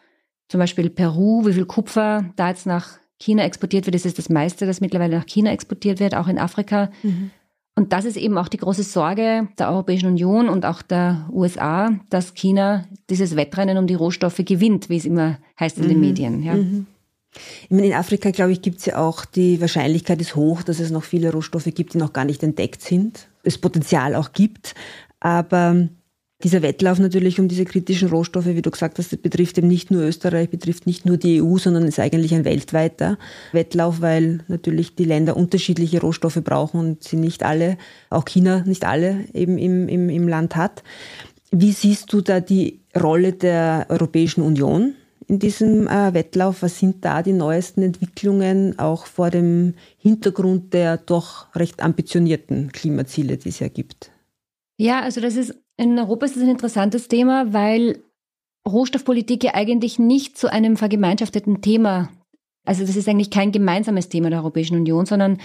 zum 0.48 0.60
Beispiel 0.60 0.90
Peru, 0.90 1.46
wie 1.46 1.52
viel 1.52 1.66
Kupfer 1.66 2.32
da 2.36 2.48
jetzt 2.48 2.66
nach 2.66 2.98
China 3.18 3.44
exportiert 3.44 3.86
wird. 3.86 3.94
Das 3.94 4.04
ist 4.04 4.18
das 4.18 4.28
meiste, 4.28 4.66
das 4.66 4.80
mittlerweile 4.80 5.16
nach 5.16 5.26
China 5.26 5.50
exportiert 5.50 6.00
wird, 6.00 6.14
auch 6.14 6.28
in 6.28 6.38
Afrika. 6.38 6.90
Mhm. 7.02 7.30
Und 7.74 7.92
das 7.92 8.06
ist 8.06 8.16
eben 8.16 8.38
auch 8.38 8.48
die 8.48 8.56
große 8.56 8.82
Sorge 8.82 9.48
der 9.58 9.70
Europäischen 9.70 10.08
Union 10.08 10.48
und 10.48 10.64
auch 10.64 10.80
der 10.82 11.28
USA, 11.30 11.90
dass 12.08 12.34
China 12.34 12.86
dieses 13.10 13.36
Wettrennen 13.36 13.76
um 13.76 13.86
die 13.86 13.94
Rohstoffe 13.94 14.40
gewinnt, 14.44 14.88
wie 14.88 14.96
es 14.96 15.04
immer 15.04 15.38
heißt 15.60 15.78
in 15.78 15.84
mhm. 15.84 15.88
den 15.88 16.00
Medien. 16.00 16.42
Ja. 16.42 16.54
Mhm. 16.54 16.86
Ich 17.64 17.70
meine, 17.70 17.86
in 17.86 17.92
Afrika, 17.92 18.30
glaube 18.30 18.52
ich, 18.52 18.62
gibt 18.62 18.78
es 18.78 18.86
ja 18.86 18.98
auch 18.98 19.24
die 19.24 19.60
Wahrscheinlichkeit 19.60 20.20
ist 20.20 20.36
hoch, 20.36 20.62
dass 20.62 20.80
es 20.80 20.90
noch 20.90 21.04
viele 21.04 21.32
Rohstoffe 21.32 21.68
gibt, 21.74 21.94
die 21.94 21.98
noch 21.98 22.12
gar 22.12 22.24
nicht 22.24 22.42
entdeckt 22.42 22.82
sind. 22.82 23.28
Es 23.42 23.58
Potenzial 23.58 24.14
auch 24.14 24.32
gibt. 24.32 24.74
Aber 25.20 25.88
dieser 26.42 26.60
Wettlauf 26.60 26.98
natürlich 26.98 27.40
um 27.40 27.48
diese 27.48 27.64
kritischen 27.64 28.08
Rohstoffe, 28.08 28.46
wie 28.46 28.60
du 28.60 28.70
gesagt 28.70 28.98
hast, 28.98 29.22
betrifft 29.22 29.56
eben 29.56 29.68
nicht 29.68 29.90
nur 29.90 30.02
Österreich, 30.02 30.50
betrifft 30.50 30.86
nicht 30.86 31.06
nur 31.06 31.16
die 31.16 31.40
EU, 31.40 31.56
sondern 31.56 31.84
ist 31.84 31.98
eigentlich 31.98 32.34
ein 32.34 32.44
weltweiter 32.44 33.18
Wettlauf, 33.52 34.02
weil 34.02 34.44
natürlich 34.48 34.94
die 34.96 35.04
Länder 35.04 35.36
unterschiedliche 35.36 36.00
Rohstoffe 36.00 36.40
brauchen 36.44 36.78
und 36.78 37.04
sie 37.04 37.16
nicht 37.16 37.42
alle, 37.42 37.78
auch 38.10 38.26
China 38.26 38.62
nicht 38.66 38.84
alle 38.84 39.24
eben 39.32 39.56
im, 39.56 39.88
im, 39.88 40.10
im 40.10 40.28
Land 40.28 40.56
hat. 40.56 40.82
Wie 41.52 41.72
siehst 41.72 42.12
du 42.12 42.20
da 42.20 42.40
die 42.40 42.80
Rolle 42.94 43.32
der 43.32 43.86
Europäischen 43.88 44.42
Union 44.42 44.94
in 45.28 45.38
diesem 45.38 45.88
äh, 45.88 46.14
Wettlauf? 46.14 46.62
Was 46.62 46.78
sind 46.78 47.04
da 47.04 47.22
die 47.22 47.32
neuesten 47.32 47.82
Entwicklungen, 47.82 48.78
auch 48.78 49.06
vor 49.06 49.30
dem 49.30 49.74
Hintergrund 49.98 50.72
der 50.72 50.96
doch 50.96 51.54
recht 51.54 51.82
ambitionierten 51.82 52.72
Klimaziele, 52.72 53.36
die 53.36 53.48
es 53.48 53.60
ja 53.60 53.68
gibt? 53.68 54.10
Ja, 54.78 55.00
also 55.00 55.20
das 55.20 55.36
ist 55.36 55.54
in 55.76 55.98
Europa 55.98 56.26
ist 56.26 56.36
es 56.36 56.42
ein 56.42 56.48
interessantes 56.48 57.08
Thema, 57.08 57.52
weil 57.52 58.02
Rohstoffpolitik 58.66 59.44
ja 59.44 59.54
eigentlich 59.54 59.98
nicht 59.98 60.38
zu 60.38 60.50
einem 60.50 60.76
vergemeinschafteten 60.76 61.60
Thema, 61.60 62.08
also 62.64 62.84
das 62.84 62.96
ist 62.96 63.08
eigentlich 63.08 63.30
kein 63.30 63.52
gemeinsames 63.52 64.08
Thema 64.08 64.30
der 64.30 64.40
Europäischen 64.40 64.76
Union, 64.76 65.06
sondern 65.06 65.38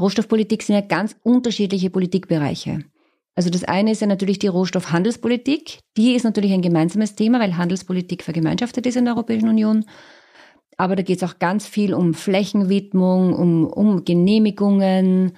Rohstoffpolitik 0.00 0.62
sind 0.62 0.74
ja 0.74 0.80
ganz 0.80 1.16
unterschiedliche 1.22 1.90
Politikbereiche. 1.90 2.84
Also 3.34 3.48
das 3.48 3.64
eine 3.64 3.92
ist 3.92 4.00
ja 4.00 4.06
natürlich 4.06 4.38
die 4.38 4.48
Rohstoffhandelspolitik. 4.48 5.78
Die 5.96 6.14
ist 6.14 6.24
natürlich 6.24 6.52
ein 6.52 6.62
gemeinsames 6.62 7.14
Thema, 7.14 7.40
weil 7.40 7.56
Handelspolitik 7.56 8.22
vergemeinschaftet 8.22 8.86
ist 8.86 8.96
in 8.96 9.06
der 9.06 9.14
Europäischen 9.14 9.48
Union. 9.48 9.86
Aber 10.76 10.96
da 10.96 11.02
geht 11.02 11.22
es 11.22 11.22
auch 11.22 11.38
ganz 11.38 11.66
viel 11.66 11.94
um 11.94 12.14
Flächenwidmung, 12.14 13.34
um, 13.34 13.66
um 13.66 14.04
Genehmigungen, 14.04 15.32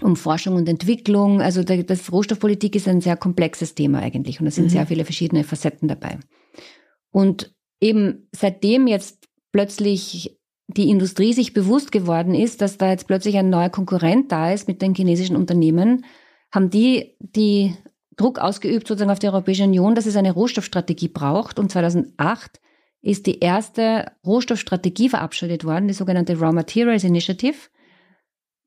um 0.00 0.14
Forschung 0.14 0.56
und 0.56 0.68
Entwicklung. 0.68 1.40
Also 1.40 1.62
das 1.64 2.12
Rohstoffpolitik 2.12 2.76
ist 2.76 2.88
ein 2.88 3.00
sehr 3.00 3.16
komplexes 3.16 3.74
Thema 3.74 3.98
eigentlich 4.00 4.40
und 4.40 4.46
es 4.46 4.54
sind 4.54 4.66
mhm. 4.66 4.70
sehr 4.70 4.86
viele 4.86 5.04
verschiedene 5.04 5.44
Facetten 5.44 5.88
dabei. 5.88 6.18
Und 7.10 7.54
eben 7.80 8.28
seitdem 8.32 8.86
jetzt 8.86 9.26
plötzlich 9.52 10.38
die 10.68 10.90
Industrie 10.90 11.32
sich 11.32 11.54
bewusst 11.54 11.90
geworden 11.92 12.34
ist, 12.34 12.60
dass 12.60 12.76
da 12.76 12.90
jetzt 12.90 13.06
plötzlich 13.06 13.38
ein 13.38 13.48
neuer 13.48 13.70
Konkurrent 13.70 14.30
da 14.30 14.52
ist 14.52 14.68
mit 14.68 14.82
den 14.82 14.94
chinesischen 14.94 15.36
Unternehmen, 15.36 16.04
haben 16.50 16.70
die 16.70 17.16
die 17.20 17.74
Druck 18.16 18.38
ausgeübt 18.38 18.86
sozusagen 18.86 19.10
auf 19.10 19.20
die 19.20 19.28
Europäische 19.28 19.64
Union, 19.64 19.94
dass 19.94 20.06
es 20.06 20.16
eine 20.16 20.32
Rohstoffstrategie 20.32 21.08
braucht. 21.08 21.58
Und 21.58 21.70
2008 21.70 22.60
ist 23.00 23.26
die 23.26 23.38
erste 23.38 24.12
Rohstoffstrategie 24.26 25.08
verabschiedet 25.08 25.64
worden, 25.64 25.88
die 25.88 25.94
sogenannte 25.94 26.38
Raw 26.38 26.52
Materials 26.52 27.04
Initiative. 27.04 27.68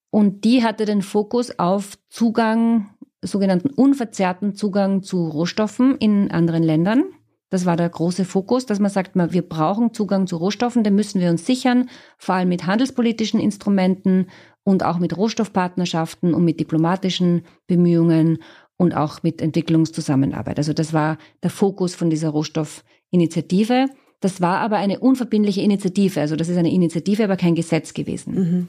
Und 0.10 0.46
die 0.46 0.64
hatte 0.64 0.86
den 0.86 1.02
Fokus 1.02 1.58
auf 1.60 1.98
Zugang, 2.10 2.90
sogenannten 3.22 3.70
unverzerrten 3.70 4.56
Zugang 4.56 5.04
zu 5.04 5.28
Rohstoffen 5.28 5.98
in 5.98 6.32
anderen 6.32 6.64
Ländern. 6.64 7.04
Das 7.52 7.66
war 7.66 7.76
der 7.76 7.90
große 7.90 8.24
Fokus, 8.24 8.66
dass 8.66 8.80
man 8.80 8.90
sagt, 8.90 9.12
wir 9.14 9.42
brauchen 9.42 9.94
Zugang 9.94 10.26
zu 10.26 10.38
Rohstoffen, 10.38 10.86
den 10.86 10.96
müssen 10.96 11.20
wir 11.20 11.30
uns 11.30 11.46
sichern, 11.46 11.90
vor 12.18 12.36
allem 12.36 12.48
mit 12.48 12.66
handelspolitischen 12.66 13.42
Instrumenten 13.42 14.28
und 14.64 14.84
auch 14.86 15.00
mit 15.00 15.18
Rohstoffpartnerschaften 15.18 16.34
und 16.34 16.46
mit 16.46 16.62
diplomatischen 16.62 17.44
Bemühungen 17.68 18.40
und 18.78 18.96
auch 18.96 19.22
mit 19.22 19.42
Entwicklungszusammenarbeit. 19.42 20.60
Also 20.60 20.72
das 20.72 20.94
war 20.94 21.18
der 21.44 21.50
Fokus 21.50 21.94
von 21.94 22.10
dieser 22.10 22.30
Rohstoffinitiative. 22.30 23.88
Das 24.22 24.40
war 24.40 24.60
aber 24.60 24.78
eine 24.78 25.00
unverbindliche 25.00 25.62
Initiative. 25.62 26.22
Also 26.22 26.38
das 26.38 26.48
ist 26.48 26.58
eine 26.58 26.72
Initiative, 26.72 27.26
aber 27.26 27.36
kein 27.36 27.56
Gesetz 27.56 27.94
gewesen. 27.94 28.34
Mhm. 28.34 28.68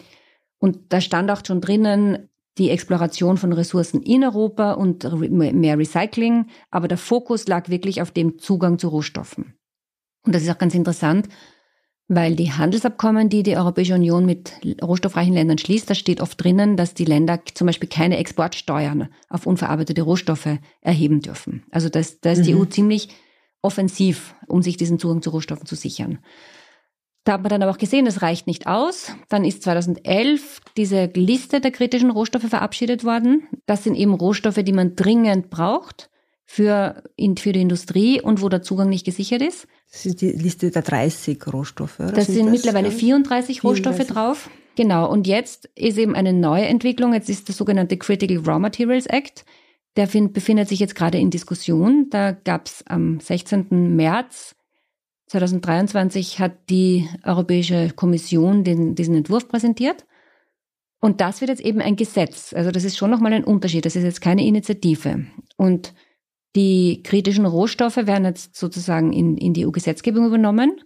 Und 0.59 0.79
da 0.89 1.01
stand 1.01 1.31
auch 1.31 1.43
schon 1.47 1.61
drinnen, 1.61 2.29
die 2.59 2.71
Exploration 2.71 3.37
von 3.39 3.53
Ressourcen 3.53 4.03
in 4.03 4.25
Europa 4.25 4.73
und 4.73 5.05
mehr 5.21 5.79
Recycling, 5.79 6.47
aber 6.71 6.89
der 6.89 6.99
Fokus 6.99 7.47
lag 7.49 7.69
wirklich 7.69 8.03
auf 8.03 8.11
dem 8.11 8.39
Zugang 8.39 8.79
zu 8.79 8.89
Rohstoffen. 8.89 9.55
Und 10.25 10.35
das 10.35 10.43
ist 10.43 10.51
auch 10.51 10.59
ganz 10.59 10.75
interessant, 10.75 11.29
weil 12.09 12.37
die 12.37 12.53
Handelsabkommen, 12.53 13.29
die 13.29 13.43
die 13.43 13.57
Europäische 13.57 13.95
Union 13.95 14.27
mit 14.27 14.53
rohstoffreichen 14.83 15.33
Ländern 15.33 15.59
schließt, 15.59 15.89
da 15.89 15.95
steht 15.95 16.21
oft 16.21 16.43
drinnen, 16.43 16.77
dass 16.77 16.95
die 16.95 17.07
Länder 17.07 17.41
zum 17.55 17.67
Beispiel 17.67 17.89
keine 17.89 18.19
Exportsteuern 18.19 19.09
auf 19.31 19.47
unverarbeitete 19.47 20.03
Rohstoffe 20.03 20.59
erheben 20.81 21.21
dürfen. 21.21 21.65
Also 21.71 21.89
da 21.89 22.01
ist, 22.01 22.25
mhm. 22.25 22.43
die 22.43 22.55
EU 22.55 22.65
ziemlich 22.67 23.09
offensiv, 23.63 24.35
um 24.47 24.63
sich 24.63 24.77
diesen 24.77 24.99
Zugang 24.99 25.23
zu 25.23 25.31
Rohstoffen 25.31 25.67
zu 25.67 25.77
sichern. 25.77 26.19
Da 27.25 27.35
hat 27.35 27.43
man 27.43 27.51
dann 27.51 27.63
aber 27.63 27.71
auch 27.71 27.79
gesehen, 27.79 28.05
das 28.05 28.23
reicht 28.23 28.47
nicht 28.47 28.67
aus. 28.67 29.13
Dann 29.29 29.45
ist 29.45 29.63
2011 29.63 30.61
diese 30.77 31.07
Liste 31.15 31.61
der 31.61 31.71
kritischen 31.71 32.11
Rohstoffe 32.11 32.49
verabschiedet 32.49 33.05
worden. 33.05 33.49
Das 33.67 33.85
sind 33.85 33.95
eben 33.95 34.15
Rohstoffe, 34.15 34.63
die 34.63 34.73
man 34.73 34.97
dringend 34.97 35.49
braucht 35.49 36.11
für, 36.45 37.03
für 37.39 37.53
die 37.53 37.61
Industrie 37.61 38.21
und 38.21 38.43
wo 38.43 38.49
der 38.49 38.63
Zugang 38.63 38.89
nicht 38.89 39.07
gesichert 39.07 39.41
ist. 39.41 39.69
Das 39.93 40.05
ist 40.05 40.21
die 40.21 40.31
Liste 40.31 40.71
der 40.71 40.83
30 40.83 41.39
Rohstoffe, 41.53 42.01
oder? 42.01 42.13
Das 42.13 42.27
sind, 42.27 42.47
das 42.47 42.53
mittlerweile 42.53 42.91
34 42.91 43.61
34 43.61 43.65
Rohstoffe 43.65 44.07
drauf. 44.07 44.51
Genau. 44.75 45.09
Und 45.09 45.27
jetzt 45.27 45.71
ist 45.77 45.99
eben 45.99 46.17
eine 46.17 46.33
neue 46.33 46.65
Entwicklung. 46.65 47.15
Jetzt 47.15 47.29
ist 47.29 47.47
der 47.47 47.55
sogenannte 47.55 47.97
Critical 47.99 48.39
Raw 48.39 48.59
Materials 48.59 49.07
Act. 49.07 49.45
Der 49.97 50.09
find, 50.09 50.33
befindet 50.33 50.69
sich 50.69 50.81
jetzt 50.81 50.95
gerade 50.95 51.19
in 51.19 51.31
Diskussion. 51.31 52.09
Da 52.11 52.33
gab 52.33 52.67
es 52.67 52.83
am 52.87 53.21
16. 53.21 53.95
März 53.95 54.57
2023 55.33 56.41
hat 56.41 56.69
die 56.69 57.09
Europäische 57.25 57.91
Kommission 57.97 58.65
den, 58.65 58.95
diesen 58.95 59.15
Entwurf 59.15 59.49
präsentiert. 59.49 60.05
Und 61.01 61.21
das 61.21 61.41
wird 61.41 61.49
jetzt 61.49 61.63
eben 61.63 61.81
ein 61.81 61.97
Gesetz. 61.97 62.53
Also 62.53 62.71
das 62.71 62.85
ist 62.85 62.97
schon 62.97 63.11
nochmal 63.11 63.33
ein 63.33 63.45
Unterschied. 63.45 63.87
Das 63.87 63.97
ist 63.97 64.05
jetzt 64.05 64.21
keine 64.21 64.45
Initiative. 64.45 65.25
Und 65.57 65.95
die 66.55 67.03
kritischen 67.03 67.47
Rohstoffe 67.47 67.97
werden 67.97 68.27
jetzt 68.27 68.57
sozusagen 68.57 69.13
in, 69.13 69.39
in 69.39 69.55
die 69.55 69.67
EU-Gesetzgebung 69.67 70.27
übernommen, 70.27 70.81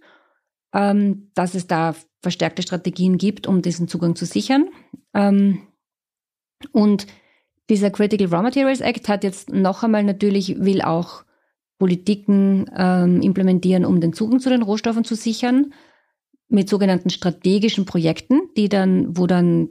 ähm, 0.73 1.29
dass 1.35 1.53
es 1.53 1.67
da 1.67 1.93
verstärkte 2.21 2.61
Strategien 2.61 3.17
gibt, 3.17 3.47
um 3.47 3.61
diesen 3.61 3.89
Zugang 3.89 4.15
zu 4.15 4.25
sichern. 4.25 4.69
Ähm, 5.13 5.67
und 6.71 7.05
dieser 7.69 7.91
Critical 7.91 8.27
Raw 8.27 8.43
Materials 8.43 8.79
Act 8.79 9.09
hat 9.09 9.25
jetzt 9.25 9.49
noch 9.49 9.83
einmal 9.83 10.05
natürlich, 10.05 10.57
will 10.61 10.81
auch 10.81 11.25
Politiken 11.77 12.69
ähm, 12.75 13.21
implementieren, 13.21 13.85
um 13.85 14.01
den 14.01 14.13
Zugang 14.13 14.39
zu 14.39 14.49
den 14.49 14.63
Rohstoffen 14.63 15.03
zu 15.03 15.15
sichern, 15.15 15.73
mit 16.49 16.69
sogenannten 16.69 17.09
strategischen 17.09 17.85
Projekten, 17.85 18.39
die 18.55 18.69
dann, 18.69 19.17
wo 19.17 19.27
dann 19.27 19.69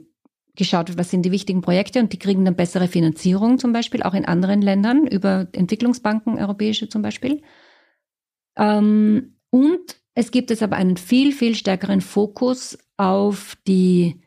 geschaut 0.55 0.89
wird, 0.89 0.97
was 0.97 1.11
sind 1.11 1.23
die 1.23 1.31
wichtigen 1.31 1.61
Projekte 1.61 1.99
und 1.99 2.13
die 2.13 2.19
kriegen 2.19 2.45
dann 2.45 2.55
bessere 2.55 2.87
Finanzierung 2.87 3.59
zum 3.59 3.73
Beispiel, 3.73 4.03
auch 4.03 4.13
in 4.13 4.25
anderen 4.25 4.61
Ländern, 4.61 5.07
über 5.07 5.47
Entwicklungsbanken, 5.53 6.37
europäische 6.37 6.89
zum 6.89 7.01
Beispiel. 7.01 7.41
Ähm, 8.57 9.37
und 9.49 10.01
es 10.13 10.31
gibt 10.31 10.49
jetzt 10.49 10.63
aber 10.63 10.75
einen 10.75 10.97
viel, 10.97 11.31
viel 11.31 11.55
stärkeren 11.55 12.01
Fokus 12.01 12.77
auf 12.97 13.55
die, 13.67 14.21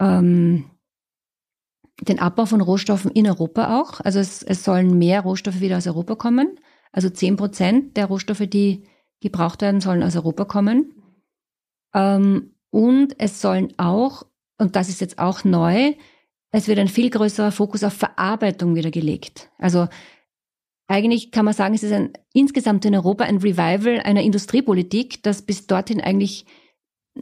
ähm, 0.00 0.70
den 2.00 2.18
Abbau 2.18 2.46
von 2.46 2.60
Rohstoffen 2.60 3.12
in 3.12 3.28
Europa 3.28 3.80
auch. 3.80 4.00
Also 4.00 4.18
es, 4.18 4.42
es 4.42 4.64
sollen 4.64 4.98
mehr 4.98 5.20
Rohstoffe 5.20 5.60
wieder 5.60 5.78
aus 5.78 5.86
Europa 5.86 6.16
kommen. 6.16 6.58
Also 6.94 7.10
10 7.10 7.36
Prozent 7.36 7.96
der 7.96 8.06
Rohstoffe, 8.06 8.46
die 8.46 8.84
gebraucht 9.20 9.62
werden, 9.62 9.80
sollen 9.80 10.04
aus 10.04 10.14
Europa 10.14 10.44
kommen. 10.44 10.92
Ähm, 11.92 12.54
und 12.70 13.16
es 13.18 13.40
sollen 13.40 13.72
auch, 13.78 14.24
und 14.58 14.76
das 14.76 14.88
ist 14.88 15.00
jetzt 15.00 15.18
auch 15.18 15.42
neu, 15.42 15.94
es 16.52 16.68
wird 16.68 16.78
ein 16.78 16.88
viel 16.88 17.10
größerer 17.10 17.50
Fokus 17.50 17.82
auf 17.82 17.94
Verarbeitung 17.94 18.76
wieder 18.76 18.92
gelegt. 18.92 19.50
Also 19.58 19.88
eigentlich 20.86 21.32
kann 21.32 21.44
man 21.44 21.54
sagen, 21.54 21.74
es 21.74 21.82
ist 21.82 21.92
ein, 21.92 22.12
insgesamt 22.32 22.84
in 22.84 22.94
Europa 22.94 23.24
ein 23.24 23.38
Revival 23.38 23.98
einer 24.04 24.22
Industriepolitik, 24.22 25.20
das 25.24 25.42
bis 25.42 25.66
dorthin 25.66 26.00
eigentlich 26.00 26.46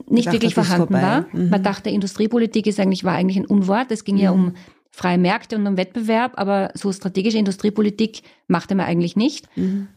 nicht 0.07 0.27
dachte, 0.27 0.37
wirklich 0.37 0.55
vorhanden 0.55 0.93
war. 0.93 1.27
Mhm. 1.33 1.49
Man 1.49 1.63
dachte, 1.63 1.89
Industriepolitik 1.89 2.67
ist 2.67 2.79
eigentlich, 2.79 3.05
war 3.05 3.15
eigentlich 3.15 3.39
ein 3.39 3.47
Unwort. 3.47 3.91
Es 3.91 4.05
ging 4.05 4.17
mhm. 4.17 4.21
ja 4.21 4.31
um 4.33 4.53
freie 4.93 5.19
Märkte 5.19 5.57
und 5.57 5.67
um 5.67 5.77
Wettbewerb, 5.77 6.35
aber 6.37 6.71
so 6.75 6.93
strategische 6.93 7.39
Industriepolitik 7.39 8.23
machte 8.47 8.75
man 8.75 8.87
eigentlich 8.87 9.17
nicht. 9.17 9.49
Mhm. 9.57 9.89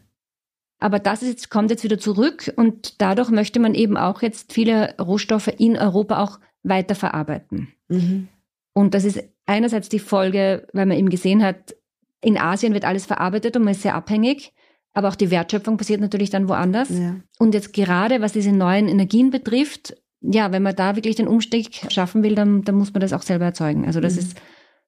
Aber 0.78 0.98
das 0.98 1.22
ist 1.22 1.28
jetzt, 1.28 1.50
kommt 1.50 1.70
jetzt 1.70 1.84
wieder 1.84 1.98
zurück 1.98 2.52
und 2.56 3.00
dadurch 3.00 3.30
möchte 3.30 3.60
man 3.60 3.74
eben 3.74 3.96
auch 3.96 4.22
jetzt 4.22 4.52
viele 4.52 4.94
Rohstoffe 4.98 5.50
in 5.58 5.76
Europa 5.76 6.22
auch 6.22 6.40
weiterverarbeiten. 6.62 7.68
Mhm. 7.88 8.28
Und 8.72 8.94
das 8.94 9.04
ist 9.04 9.22
einerseits 9.46 9.88
die 9.88 9.98
Folge, 9.98 10.66
weil 10.72 10.86
man 10.86 10.98
eben 10.98 11.08
gesehen 11.08 11.42
hat, 11.42 11.76
in 12.22 12.38
Asien 12.38 12.74
wird 12.74 12.84
alles 12.84 13.06
verarbeitet 13.06 13.56
und 13.56 13.64
man 13.64 13.72
ist 13.72 13.82
sehr 13.82 13.94
abhängig, 13.94 14.52
aber 14.94 15.08
auch 15.08 15.14
die 15.14 15.30
Wertschöpfung 15.30 15.76
passiert 15.76 16.00
natürlich 16.00 16.30
dann 16.30 16.48
woanders. 16.48 16.88
Ja. 16.90 17.16
Und 17.38 17.54
jetzt 17.54 17.72
gerade, 17.72 18.20
was 18.20 18.32
diese 18.32 18.52
neuen 18.52 18.88
Energien 18.88 19.30
betrifft, 19.30 19.94
ja, 20.22 20.52
wenn 20.52 20.62
man 20.62 20.74
da 20.74 20.96
wirklich 20.96 21.16
den 21.16 21.28
Umstieg 21.28 21.86
schaffen 21.90 22.22
will, 22.22 22.34
dann, 22.34 22.62
dann 22.64 22.74
muss 22.74 22.92
man 22.92 23.00
das 23.00 23.12
auch 23.12 23.22
selber 23.22 23.44
erzeugen. 23.44 23.86
Also 23.86 24.00
das 24.00 24.14
mhm. 24.14 24.18
ist 24.20 24.36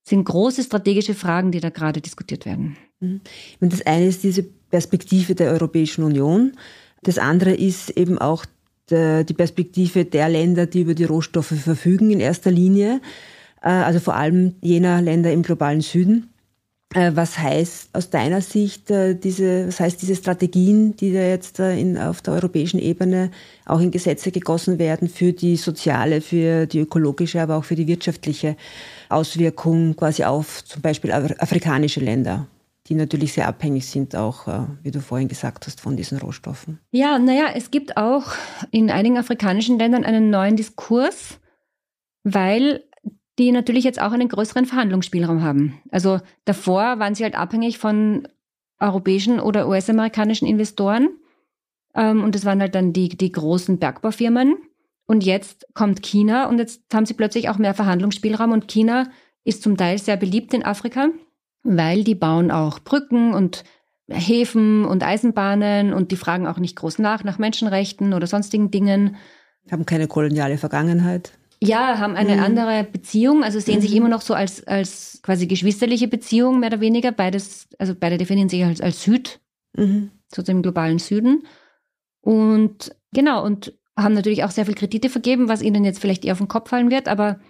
sind 0.09 0.25
große 0.25 0.62
strategische 0.62 1.14
Fragen, 1.14 1.53
die 1.53 1.61
da 1.61 1.71
gerade 1.71 2.01
diskutiert 2.01 2.47
werden. 2.47 2.77
Mhm. 3.01 3.21
Das 3.61 3.87
eine 3.87 4.07
ist 4.07 4.23
diese 4.23 4.42
Perspektive 4.42 5.35
der 5.35 5.51
Europäischen 5.53 6.05
Union. 6.05 6.53
Das 7.03 7.18
andere 7.18 7.55
ist 7.55 7.90
eben 7.90 8.18
auch 8.18 8.44
die 8.90 9.35
Perspektive 9.35 10.07
der 10.07 10.31
Länder, 10.31 10.64
die 10.64 10.81
über 10.81 10.94
die 10.94 11.05
Rohstoffe 11.05 11.53
verfügen 11.53 12.11
in 12.11 12.21
erster 12.21 12.51
Linie. 12.51 13.03
Äh, 13.62 13.68
also 13.68 14.01
vor 14.01 14.14
allem 14.14 14.55
jener 14.62 15.03
Länder 15.03 15.33
im 15.33 15.42
globalen 15.42 15.83
Süden. 15.83 16.31
Äh, 16.94 17.12
was 17.14 17.38
heißt 17.38 17.90
aus 17.92 18.09
deiner 18.09 18.40
Sicht 18.40 18.90
äh, 18.90 19.14
diese, 19.14 19.68
was 19.68 19.79
heißt 19.81 20.01
diese 20.01 20.16
Strategien, 20.16 20.96
die 20.96 21.12
da 21.12 21.20
jetzt 21.20 21.59
in, 21.59 21.98
auf 21.98 22.22
der 22.22 22.35
europäischen 22.35 22.81
Ebene 22.81 23.31
auch 23.66 23.81
in 23.81 23.90
Gesetze 23.90 24.31
gegossen 24.31 24.79
werden 24.79 25.09
für 25.09 25.33
die 25.33 25.57
soziale, 25.57 26.22
für 26.22 26.66
die 26.66 26.81
ökologische, 26.81 27.42
aber 27.42 27.57
auch 27.57 27.64
für 27.64 27.74
die 27.77 27.87
wirtschaftliche 27.87 28.57
Auswirkung 29.11 29.96
quasi 29.96 30.24
auf 30.24 30.64
zum 30.64 30.81
Beispiel 30.81 31.12
afrikanische 31.12 32.01
Länder? 32.01 32.46
die 32.88 32.94
natürlich 32.94 33.35
sehr 33.35 33.48
abhängig 33.48 33.87
sind, 33.87 34.16
auch, 34.16 34.48
äh, 34.48 34.61
wie 34.83 34.90
du 34.90 35.01
vorhin 35.01 35.29
gesagt 35.29 35.66
hast, 35.66 35.81
von 35.81 35.96
diesen 35.96 36.18
Rohstoffen. 36.18 36.79
Ja, 36.90 37.18
naja, 37.18 37.48
es 37.55 37.70
gibt 37.70 37.96
auch 37.96 38.33
in 38.70 38.90
einigen 38.90 39.18
afrikanischen 39.18 39.79
Ländern 39.79 40.05
einen 40.05 40.31
neuen 40.31 40.57
Diskurs, 40.57 41.38
weil 42.24 42.85
die 43.38 43.53
natürlich 43.53 43.85
jetzt 43.85 44.01
auch 44.01 44.12
einen 44.12 44.29
größeren 44.29 44.66
Verhandlungsspielraum 44.66 45.42
haben. 45.42 45.81
Also 45.90 46.20
davor 46.44 46.98
waren 46.98 47.14
sie 47.14 47.22
halt 47.22 47.38
abhängig 47.38 47.79
von 47.79 48.27
europäischen 48.81 49.40
oder 49.40 49.68
US-amerikanischen 49.68 50.46
Investoren. 50.46 51.09
Ähm, 51.94 52.22
und 52.22 52.35
das 52.35 52.44
waren 52.44 52.61
halt 52.61 52.74
dann 52.74 52.92
die, 52.92 53.09
die 53.09 53.33
großen 53.33 53.79
Bergbaufirmen. 53.79 54.57
Und 55.07 55.24
jetzt 55.24 55.66
kommt 55.74 56.03
China 56.03 56.48
und 56.48 56.59
jetzt 56.59 56.83
haben 56.92 57.07
sie 57.07 57.14
plötzlich 57.14 57.48
auch 57.48 57.59
mehr 57.59 57.74
Verhandlungsspielraum. 57.74 58.53
Und 58.53 58.68
China 58.68 59.09
ist 59.44 59.62
zum 59.62 59.77
Teil 59.77 59.98
sehr 59.98 60.16
beliebt 60.16 60.53
in 60.53 60.64
Afrika, 60.64 61.09
weil 61.62 62.05
die 62.05 62.14
bauen 62.14 62.51
auch 62.51 62.81
Brücken 62.81 63.33
und 63.33 63.64
Häfen 64.11 64.85
und 64.85 65.03
Eisenbahnen 65.03 65.92
und 65.92 66.11
die 66.11 66.16
fragen 66.16 66.46
auch 66.46 66.59
nicht 66.59 66.77
groß 66.77 66.98
nach, 66.98 67.24
nach 67.24 67.38
Menschenrechten 67.38 68.14
oder 68.14 68.27
sonstigen 68.27 68.70
Dingen. 68.70 69.16
Haben 69.70 69.87
keine 69.87 70.09
koloniale 70.09 70.57
Vergangenheit. 70.57 71.33
Ja, 71.61 71.99
haben 71.99 72.14
eine 72.14 72.37
mhm. 72.37 72.42
andere 72.42 72.85
Beziehung, 72.85 73.42
also 73.42 73.59
sehen 73.59 73.77
mhm. 73.77 73.83
sich 73.83 73.94
immer 73.97 74.09
noch 74.09 74.21
so 74.21 74.35
als, 74.35 74.64
als 74.66 75.21
quasi 75.23 75.47
geschwisterliche 75.47 76.07
Beziehung, 76.07 76.61
mehr 76.61 76.68
oder 76.68 76.81
weniger. 76.81 77.11
Beides, 77.11 77.68
also 77.79 77.94
beide 77.99 78.16
definieren 78.16 78.49
sich 78.49 78.64
als, 78.64 78.81
als 78.81 79.03
Süd, 79.03 79.40
mhm. 79.77 80.12
sozusagen 80.29 80.59
im 80.59 80.62
globalen 80.62 80.99
Süden. 80.99 81.47
Und 82.21 82.94
genau, 83.12 83.44
und 83.44 83.75
haben 83.97 84.14
natürlich 84.14 84.44
auch 84.44 84.51
sehr 84.51 84.66
viel 84.66 84.75
Kredite 84.75 85.09
vergeben, 85.09 85.49
was 85.49 85.62
ihnen 85.62 85.85
jetzt 85.85 85.99
vielleicht 85.99 86.25
eher 86.25 86.33
auf 86.33 86.38
den 86.38 86.49
Kopf 86.49 86.71
fallen 86.71 86.90
wird, 86.90 87.09
aber 87.09 87.40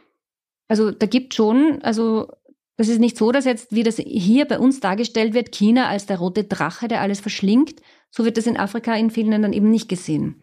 also 0.69 0.91
da 0.91 1.07
gibt 1.07 1.35
schon, 1.35 1.81
also 1.83 2.29
das 2.77 2.89
ist 2.89 3.01
nicht 3.01 3.17
so, 3.17 3.33
dass 3.33 3.45
jetzt, 3.45 3.73
wie 3.73 3.83
das 3.83 3.97
hier 3.97 4.45
bei 4.45 4.59
uns 4.59 4.79
dargestellt 4.81 5.35
wird, 5.35 5.51
China 5.51 5.89
als 5.89 6.07
der 6.07 6.19
rote 6.19 6.45
Drache, 6.45 6.87
der 6.87 7.01
alles 7.01 7.19
verschlingt. 7.19 7.83
So 8.11 8.25
wird 8.25 8.37
das 8.37 8.47
in 8.47 8.57
Afrika 8.57 8.95
in 8.95 9.11
vielen 9.11 9.31
Ländern 9.31 9.53
eben 9.53 9.69
nicht 9.69 9.89
gesehen. 9.89 10.43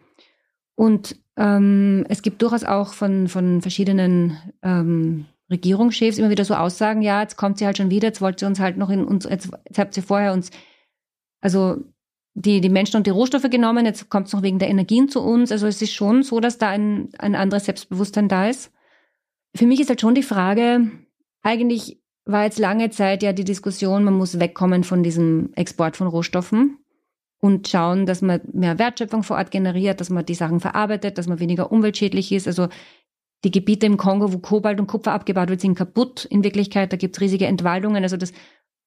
Und 0.74 1.16
ähm, 1.36 2.04
es 2.08 2.22
gibt 2.22 2.42
durchaus 2.42 2.64
auch 2.64 2.94
von, 2.94 3.28
von 3.28 3.60
verschiedenen 3.60 4.38
ähm, 4.62 5.26
Regierungschefs 5.50 6.18
immer 6.18 6.30
wieder 6.30 6.44
so 6.44 6.54
Aussagen, 6.54 7.02
ja, 7.02 7.22
jetzt 7.22 7.36
kommt 7.36 7.58
sie 7.58 7.66
halt 7.66 7.76
schon 7.76 7.90
wieder, 7.90 8.08
jetzt 8.08 8.20
wollt 8.20 8.40
sie 8.40 8.46
uns 8.46 8.58
halt 8.58 8.76
noch 8.76 8.90
in 8.90 9.04
uns, 9.04 9.24
jetzt, 9.24 9.50
jetzt 9.66 9.78
habt 9.78 9.96
ihr 9.96 10.02
vorher 10.02 10.32
uns, 10.32 10.50
also 11.40 11.76
die, 12.34 12.60
die 12.60 12.68
Menschen 12.68 12.96
und 12.96 13.06
die 13.06 13.10
Rohstoffe 13.10 13.48
genommen, 13.48 13.86
jetzt 13.86 14.10
kommt 14.10 14.26
es 14.26 14.32
noch 14.32 14.42
wegen 14.42 14.58
der 14.58 14.68
Energien 14.68 15.08
zu 15.08 15.22
uns. 15.22 15.50
Also 15.50 15.66
es 15.66 15.80
ist 15.80 15.94
schon 15.94 16.22
so, 16.22 16.38
dass 16.38 16.58
da 16.58 16.68
ein, 16.68 17.08
ein 17.18 17.34
anderes 17.34 17.64
Selbstbewusstsein 17.64 18.28
da 18.28 18.48
ist. 18.48 18.72
Für 19.54 19.66
mich 19.66 19.80
ist 19.80 19.88
halt 19.88 20.02
schon 20.02 20.14
die 20.14 20.22
Frage, 20.22 20.90
eigentlich 21.42 22.02
war 22.26 22.44
jetzt 22.44 22.58
lange 22.58 22.90
Zeit 22.90 23.22
ja 23.22 23.32
die 23.32 23.44
Diskussion, 23.44 24.04
man 24.04 24.14
muss 24.14 24.38
wegkommen 24.38 24.84
von 24.84 25.02
diesem 25.02 25.54
Export 25.54 25.96
von 25.96 26.08
Rohstoffen 26.08 26.78
und 27.46 27.68
schauen, 27.68 28.06
dass 28.06 28.22
man 28.22 28.40
mehr 28.52 28.78
Wertschöpfung 28.78 29.22
vor 29.22 29.36
Ort 29.36 29.52
generiert, 29.52 30.00
dass 30.00 30.10
man 30.10 30.26
die 30.26 30.34
Sachen 30.34 30.60
verarbeitet, 30.60 31.16
dass 31.16 31.28
man 31.28 31.38
weniger 31.38 31.70
umweltschädlich 31.70 32.32
ist. 32.32 32.48
Also 32.48 32.68
die 33.44 33.52
Gebiete 33.52 33.86
im 33.86 33.96
Kongo, 33.96 34.32
wo 34.32 34.38
Kobalt 34.38 34.80
und 34.80 34.88
Kupfer 34.88 35.12
abgebaut 35.12 35.48
wird, 35.48 35.60
sind 35.60 35.76
kaputt 35.76 36.24
in 36.24 36.42
Wirklichkeit. 36.42 36.92
Da 36.92 36.96
gibt 36.96 37.16
es 37.16 37.20
riesige 37.20 37.46
Entwaldungen. 37.46 38.02
Also 38.02 38.16
das 38.16 38.32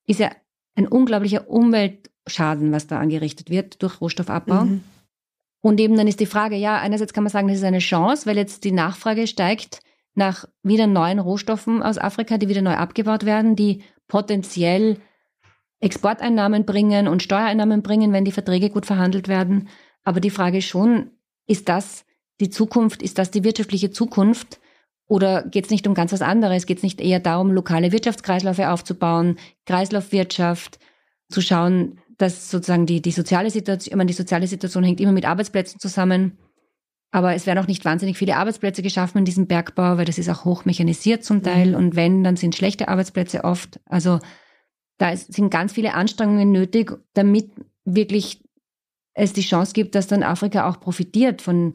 ist 0.05 0.19
ja 0.19 0.29
ein 0.75 0.87
unglaublicher 0.87 1.49
Umweltschaden, 1.49 2.71
was 2.71 2.87
da 2.87 2.99
angerichtet 2.99 3.49
wird 3.49 3.81
durch 3.81 4.01
Rohstoffabbau. 4.01 4.65
Mhm. 4.65 4.83
Und 5.61 5.79
eben 5.79 5.95
dann 5.95 6.07
ist 6.07 6.19
die 6.19 6.25
Frage, 6.25 6.55
ja, 6.55 6.77
einerseits 6.77 7.13
kann 7.13 7.23
man 7.23 7.31
sagen, 7.31 7.47
das 7.47 7.57
ist 7.57 7.63
eine 7.63 7.79
Chance, 7.79 8.25
weil 8.25 8.37
jetzt 8.37 8.63
die 8.63 8.71
Nachfrage 8.71 9.27
steigt 9.27 9.81
nach 10.15 10.45
wieder 10.63 10.87
neuen 10.87 11.19
Rohstoffen 11.19 11.81
aus 11.81 11.97
Afrika, 11.97 12.37
die 12.37 12.49
wieder 12.49 12.61
neu 12.61 12.75
abgebaut 12.75 13.25
werden, 13.25 13.55
die 13.55 13.83
potenziell 14.07 14.97
Exporteinnahmen 15.79 16.65
bringen 16.65 17.07
und 17.07 17.23
Steuereinnahmen 17.23 17.81
bringen, 17.81 18.11
wenn 18.11 18.25
die 18.25 18.31
Verträge 18.31 18.69
gut 18.69 18.85
verhandelt 18.85 19.27
werden. 19.27 19.69
Aber 20.03 20.19
die 20.19 20.29
Frage 20.29 20.57
ist 20.57 20.67
schon, 20.67 21.11
ist 21.47 21.69
das 21.69 22.05
die 22.39 22.49
Zukunft, 22.49 23.01
ist 23.01 23.17
das 23.17 23.31
die 23.31 23.43
wirtschaftliche 23.43 23.91
Zukunft? 23.91 24.59
Oder 25.07 25.43
geht 25.43 25.65
es 25.65 25.71
nicht 25.71 25.87
um 25.87 25.93
ganz 25.93 26.11
was 26.11 26.21
anderes? 26.21 26.65
Geht 26.65 26.77
es 26.77 26.83
nicht 26.83 27.01
eher 27.01 27.19
darum, 27.19 27.51
lokale 27.51 27.91
Wirtschaftskreisläufe 27.91 28.69
aufzubauen, 28.69 29.37
Kreislaufwirtschaft, 29.65 30.79
zu 31.29 31.41
schauen, 31.41 31.99
dass 32.17 32.51
sozusagen 32.51 32.85
die, 32.85 33.01
die 33.01 33.11
soziale 33.11 33.49
Situation, 33.49 33.91
ich 33.91 33.95
meine, 33.95 34.07
die 34.07 34.13
soziale 34.13 34.47
Situation 34.47 34.83
hängt 34.83 34.99
immer 34.99 35.11
mit 35.11 35.25
Arbeitsplätzen 35.25 35.79
zusammen. 35.79 36.37
Aber 37.11 37.33
es 37.33 37.47
werden 37.47 37.59
auch 37.59 37.67
nicht 37.67 37.85
wahnsinnig 37.85 38.17
viele 38.17 38.35
Arbeitsplätze 38.35 38.83
geschaffen 38.83 39.19
in 39.19 39.25
diesem 39.25 39.47
Bergbau, 39.47 39.97
weil 39.97 40.05
das 40.05 40.19
ist 40.19 40.29
auch 40.29 40.45
hoch 40.45 40.65
mechanisiert 40.65 41.23
zum 41.23 41.41
Teil. 41.41 41.69
Mhm. 41.69 41.75
Und 41.75 41.95
wenn, 41.95 42.23
dann 42.23 42.35
sind 42.35 42.55
schlechte 42.55 42.87
Arbeitsplätze 42.87 43.43
oft. 43.43 43.79
Also 43.85 44.19
da 44.99 45.15
sind 45.15 45.49
ganz 45.49 45.73
viele 45.73 45.95
Anstrengungen 45.95 46.51
nötig, 46.51 46.91
damit 47.13 47.49
wirklich 47.85 48.43
es 49.13 49.33
die 49.33 49.41
Chance 49.41 49.73
gibt, 49.73 49.95
dass 49.95 50.07
dann 50.07 50.23
Afrika 50.23 50.69
auch 50.69 50.79
profitiert 50.79 51.41
von, 51.41 51.73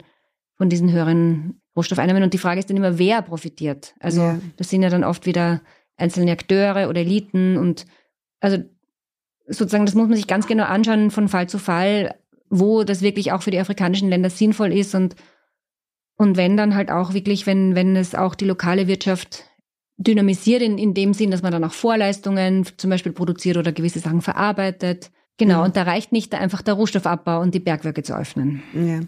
von 0.57 0.69
diesen 0.69 0.93
höheren 0.93 1.61
Rohstoffeinnahmen. 1.75 2.23
Und 2.23 2.35
die 2.35 2.39
Frage 2.39 2.61
ist 2.61 2.71
dann 2.71 2.77
immer, 2.77 2.99
wer 2.99 3.23
profitiert? 3.23 3.95
Also 3.99 4.21
ja. 4.21 4.39
das 4.57 4.69
sind 4.69 4.83
ja 4.83 4.91
dann 4.91 5.05
oft 5.05 5.27
wieder 5.27 5.63
einzelne 5.97 6.33
Akteure 6.33 6.89
oder 6.89 7.01
Eliten 7.01 7.57
und 7.57 7.87
also 8.41 8.59
sozusagen, 9.47 9.87
das 9.87 9.95
muss 9.95 10.09
man 10.09 10.17
sich 10.17 10.27
ganz 10.27 10.47
genau 10.47 10.65
anschauen 10.65 11.11
von 11.11 11.29
Fall 11.29 11.49
zu 11.49 11.59
Fall, 11.59 12.15
wo 12.51 12.85
das 12.85 13.01
wirklich 13.01 13.33
auch 13.33 13.43
für 13.43 13.51
die 13.51 13.59
afrikanischen 13.59 14.09
Länder 14.09 14.31
sinnvoll 14.31 14.73
ist 14.73 14.95
und, 14.95 15.17
und 16.17 16.37
wenn 16.37 16.57
dann 16.57 16.75
halt 16.75 16.91
auch 16.91 17.15
wirklich, 17.15 17.47
wenn, 17.47 17.75
wenn 17.75 17.97
es 17.97 18.15
auch 18.15 18.35
die 18.35 18.45
lokale 18.45 18.87
Wirtschaft 18.87 19.45
dynamisiert 19.97 20.63
in, 20.63 20.79
in 20.79 20.95
dem 20.95 21.15
Sinn, 21.15 21.31
dass 21.31 21.43
man 21.43 21.53
dann 21.53 21.65
auch 21.65 21.73
Vorleistungen 21.73 22.67
zum 22.77 22.91
Beispiel 22.91 23.13
produziert 23.13 23.57
oder 23.57 23.73
gewisse 23.73 24.01
Sachen 24.01 24.23
verarbeitet. 24.23 25.11
Genau, 25.37 25.61
ja. 25.61 25.65
und 25.65 25.77
da 25.77 25.83
reicht 25.83 26.13
nicht 26.13 26.35
einfach 26.35 26.63
der 26.63 26.75
Rohstoffabbau 26.75 27.41
und 27.41 27.55
die 27.55 27.61
Bergwerke 27.61 28.03
zu 28.03 28.17
öffnen. 28.17 28.63
Ja, 28.73 29.01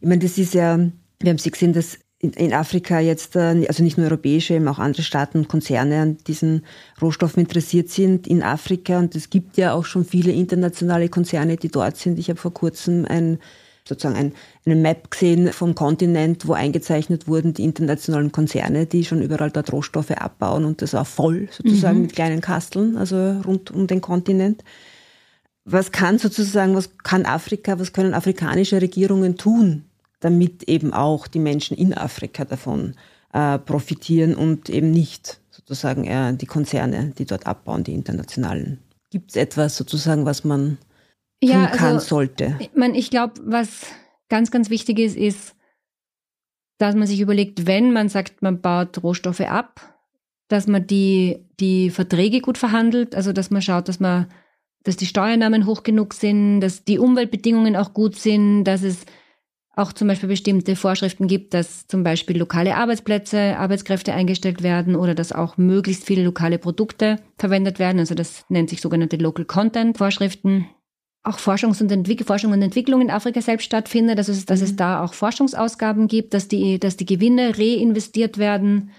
ich 0.00 0.06
meine, 0.06 0.18
das 0.18 0.36
ist 0.36 0.54
ja, 0.54 0.78
wir 0.78 1.30
haben 1.30 1.38
sie 1.38 1.50
gesehen, 1.50 1.72
dass 1.72 1.98
in 2.22 2.52
Afrika 2.52 3.00
jetzt, 3.00 3.34
äh, 3.34 3.66
also 3.66 3.82
nicht 3.82 3.96
nur 3.96 4.06
europäische, 4.06 4.54
eben 4.54 4.68
auch 4.68 4.78
andere 4.78 5.02
Staaten 5.02 5.38
und 5.38 5.48
Konzerne 5.48 6.02
an 6.02 6.18
diesen 6.26 6.66
Rohstoffen 7.00 7.40
interessiert 7.40 7.88
sind 7.88 8.26
in 8.26 8.42
Afrika. 8.42 8.98
Und 8.98 9.16
es 9.16 9.30
gibt 9.30 9.56
ja 9.56 9.72
auch 9.72 9.86
schon 9.86 10.04
viele 10.04 10.32
internationale 10.32 11.08
Konzerne, 11.08 11.56
die 11.56 11.70
dort 11.70 11.96
sind. 11.96 12.18
Ich 12.18 12.28
habe 12.28 12.38
vor 12.38 12.52
kurzem 12.52 13.06
ein, 13.06 13.38
sozusagen 13.88 14.16
ein, 14.16 14.32
eine 14.64 14.76
Map 14.76 15.10
gesehen 15.10 15.52
vom 15.52 15.74
Kontinent, 15.74 16.46
wo 16.46 16.52
eingezeichnet 16.52 17.26
wurden 17.26 17.54
die 17.54 17.64
internationalen 17.64 18.32
Konzerne, 18.32 18.86
die 18.86 19.04
schon 19.04 19.22
überall 19.22 19.50
dort 19.50 19.72
Rohstoffe 19.72 20.10
abbauen 20.10 20.64
und 20.64 20.82
das 20.82 20.94
auch 20.94 21.06
voll 21.06 21.48
sozusagen 21.50 21.96
mhm. 21.96 22.02
mit 22.02 22.14
kleinen 22.14 22.40
Kasteln, 22.40 22.96
also 22.96 23.40
rund 23.44 23.70
um 23.70 23.86
den 23.86 24.00
Kontinent. 24.00 24.64
Was 25.64 25.92
kann 25.92 26.18
sozusagen, 26.18 26.74
was 26.74 26.98
kann 26.98 27.26
Afrika, 27.26 27.78
was 27.78 27.92
können 27.92 28.14
afrikanische 28.14 28.80
Regierungen 28.80 29.36
tun, 29.36 29.84
damit 30.20 30.64
eben 30.64 30.92
auch 30.92 31.26
die 31.26 31.38
Menschen 31.38 31.76
in 31.76 31.94
Afrika 31.94 32.44
davon 32.44 32.94
äh, 33.32 33.58
profitieren 33.58 34.34
und 34.34 34.68
eben 34.70 34.90
nicht 34.90 35.40
sozusagen 35.50 36.04
äh, 36.04 36.34
die 36.34 36.46
Konzerne, 36.46 37.12
die 37.18 37.26
dort 37.26 37.46
abbauen, 37.46 37.84
die 37.84 37.94
internationalen. 37.94 38.78
Gibt 39.10 39.30
es 39.30 39.36
etwas 39.36 39.76
sozusagen, 39.76 40.24
was 40.24 40.44
man 40.44 40.78
tun 41.40 41.50
ja, 41.50 41.66
kann, 41.66 41.94
also, 41.94 42.06
sollte? 42.06 42.56
Ich, 42.58 42.70
mein, 42.74 42.94
ich 42.94 43.10
glaube, 43.10 43.34
was 43.44 43.86
ganz, 44.28 44.50
ganz 44.50 44.70
wichtig 44.70 44.98
ist, 44.98 45.16
ist, 45.16 45.54
dass 46.78 46.94
man 46.94 47.06
sich 47.06 47.20
überlegt, 47.20 47.66
wenn 47.66 47.92
man 47.92 48.08
sagt, 48.08 48.42
man 48.42 48.60
baut 48.60 49.02
Rohstoffe 49.02 49.40
ab, 49.40 49.80
dass 50.48 50.66
man 50.66 50.86
die, 50.86 51.46
die 51.60 51.90
Verträge 51.90 52.40
gut 52.40 52.58
verhandelt, 52.58 53.14
also 53.14 53.32
dass 53.32 53.50
man 53.50 53.62
schaut, 53.62 53.88
dass 53.88 54.00
man, 54.00 54.26
dass 54.82 54.96
die 54.96 55.06
Steuernahmen 55.06 55.66
hoch 55.66 55.82
genug 55.82 56.14
sind, 56.14 56.60
dass 56.60 56.84
die 56.84 56.98
Umweltbedingungen 56.98 57.76
auch 57.76 57.92
gut 57.92 58.16
sind, 58.16 58.64
dass 58.64 58.82
es 58.82 59.04
auch 59.76 59.92
zum 59.92 60.08
Beispiel 60.08 60.28
bestimmte 60.28 60.74
Vorschriften 60.74 61.26
gibt, 61.26 61.54
dass 61.54 61.86
zum 61.86 62.02
Beispiel 62.02 62.38
lokale 62.38 62.76
Arbeitsplätze, 62.76 63.56
Arbeitskräfte 63.56 64.12
eingestellt 64.12 64.62
werden 64.62 64.96
oder 64.96 65.14
dass 65.14 65.32
auch 65.32 65.56
möglichst 65.56 66.04
viele 66.04 66.24
lokale 66.24 66.58
Produkte 66.58 67.16
verwendet 67.38 67.78
werden. 67.78 67.98
Also 67.98 68.14
das 68.14 68.44
nennt 68.48 68.70
sich 68.70 68.80
sogenannte 68.80 69.16
Local 69.16 69.44
Content 69.44 69.96
Vorschriften. 69.96 70.66
Auch 71.22 71.38
Forschungs- 71.38 71.82
und 71.82 71.92
Entwick 71.92 72.24
Forschung 72.24 72.52
und 72.52 72.62
Entwicklung 72.62 73.00
in 73.02 73.10
Afrika 73.10 73.42
selbst 73.42 73.64
stattfindet, 73.64 74.18
also 74.18 74.32
dass 74.32 74.60
es 74.60 74.72
mhm. 74.72 74.76
da 74.76 75.04
auch 75.04 75.14
Forschungsausgaben 75.14 76.08
gibt, 76.08 76.32
dass 76.32 76.48
die, 76.48 76.78
dass 76.78 76.96
die 76.96 77.06
Gewinne 77.06 77.58
reinvestiert 77.58 78.38
werden. 78.38 78.90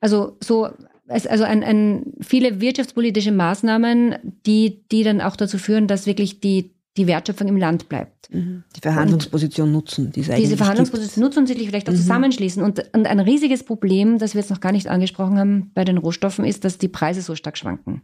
Also 0.00 0.36
so 0.42 0.70
also 1.08 1.44
ein, 1.44 1.62
ein, 1.62 2.14
viele 2.20 2.60
wirtschaftspolitische 2.60 3.32
Maßnahmen, 3.32 4.16
die, 4.44 4.84
die 4.90 5.02
dann 5.02 5.20
auch 5.20 5.36
dazu 5.36 5.58
führen, 5.58 5.86
dass 5.86 6.06
wirklich 6.06 6.40
die, 6.40 6.74
die 6.96 7.06
Wertschöpfung 7.06 7.48
im 7.48 7.56
Land 7.56 7.88
bleibt. 7.88 8.32
Mhm. 8.32 8.64
Die 8.74 8.80
Verhandlungsposition 8.80 9.68
und 9.68 9.72
nutzen. 9.72 10.12
Die 10.12 10.22
diese 10.22 10.56
Verhandlungsposition 10.56 11.22
nutzen 11.22 11.40
und 11.40 11.46
sich 11.46 11.58
vielleicht 11.58 11.88
auch 11.88 11.92
mhm. 11.92 11.98
zusammenschließen. 11.98 12.62
Und, 12.62 12.82
und 12.92 13.06
ein 13.06 13.20
riesiges 13.20 13.62
Problem, 13.62 14.18
das 14.18 14.34
wir 14.34 14.40
jetzt 14.40 14.50
noch 14.50 14.60
gar 14.60 14.72
nicht 14.72 14.88
angesprochen 14.88 15.38
haben 15.38 15.70
bei 15.74 15.84
den 15.84 15.98
Rohstoffen, 15.98 16.44
ist, 16.44 16.64
dass 16.64 16.78
die 16.78 16.88
Preise 16.88 17.22
so 17.22 17.34
stark 17.34 17.56
schwanken. 17.56 18.02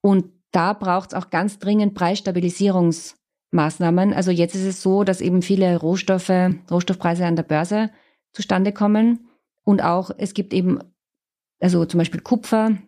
Und 0.00 0.26
da 0.52 0.72
braucht 0.72 1.12
es 1.12 1.14
auch 1.14 1.30
ganz 1.30 1.58
dringend 1.58 1.94
Preisstabilisierungsmaßnahmen. 1.94 4.14
Also 4.14 4.30
jetzt 4.30 4.54
ist 4.54 4.64
es 4.64 4.82
so, 4.82 5.02
dass 5.04 5.20
eben 5.20 5.42
viele 5.42 5.78
Rohstoffe, 5.78 6.32
Rohstoffpreise 6.70 7.26
an 7.26 7.36
der 7.36 7.42
Börse 7.42 7.90
zustande 8.32 8.72
kommen. 8.72 9.28
Und 9.64 9.82
auch 9.82 10.10
es 10.16 10.32
gibt 10.34 10.54
eben, 10.54 10.78
also 11.60 11.84
zum 11.84 11.98
Beispiel 11.98 12.20
Kupfer, 12.20 12.78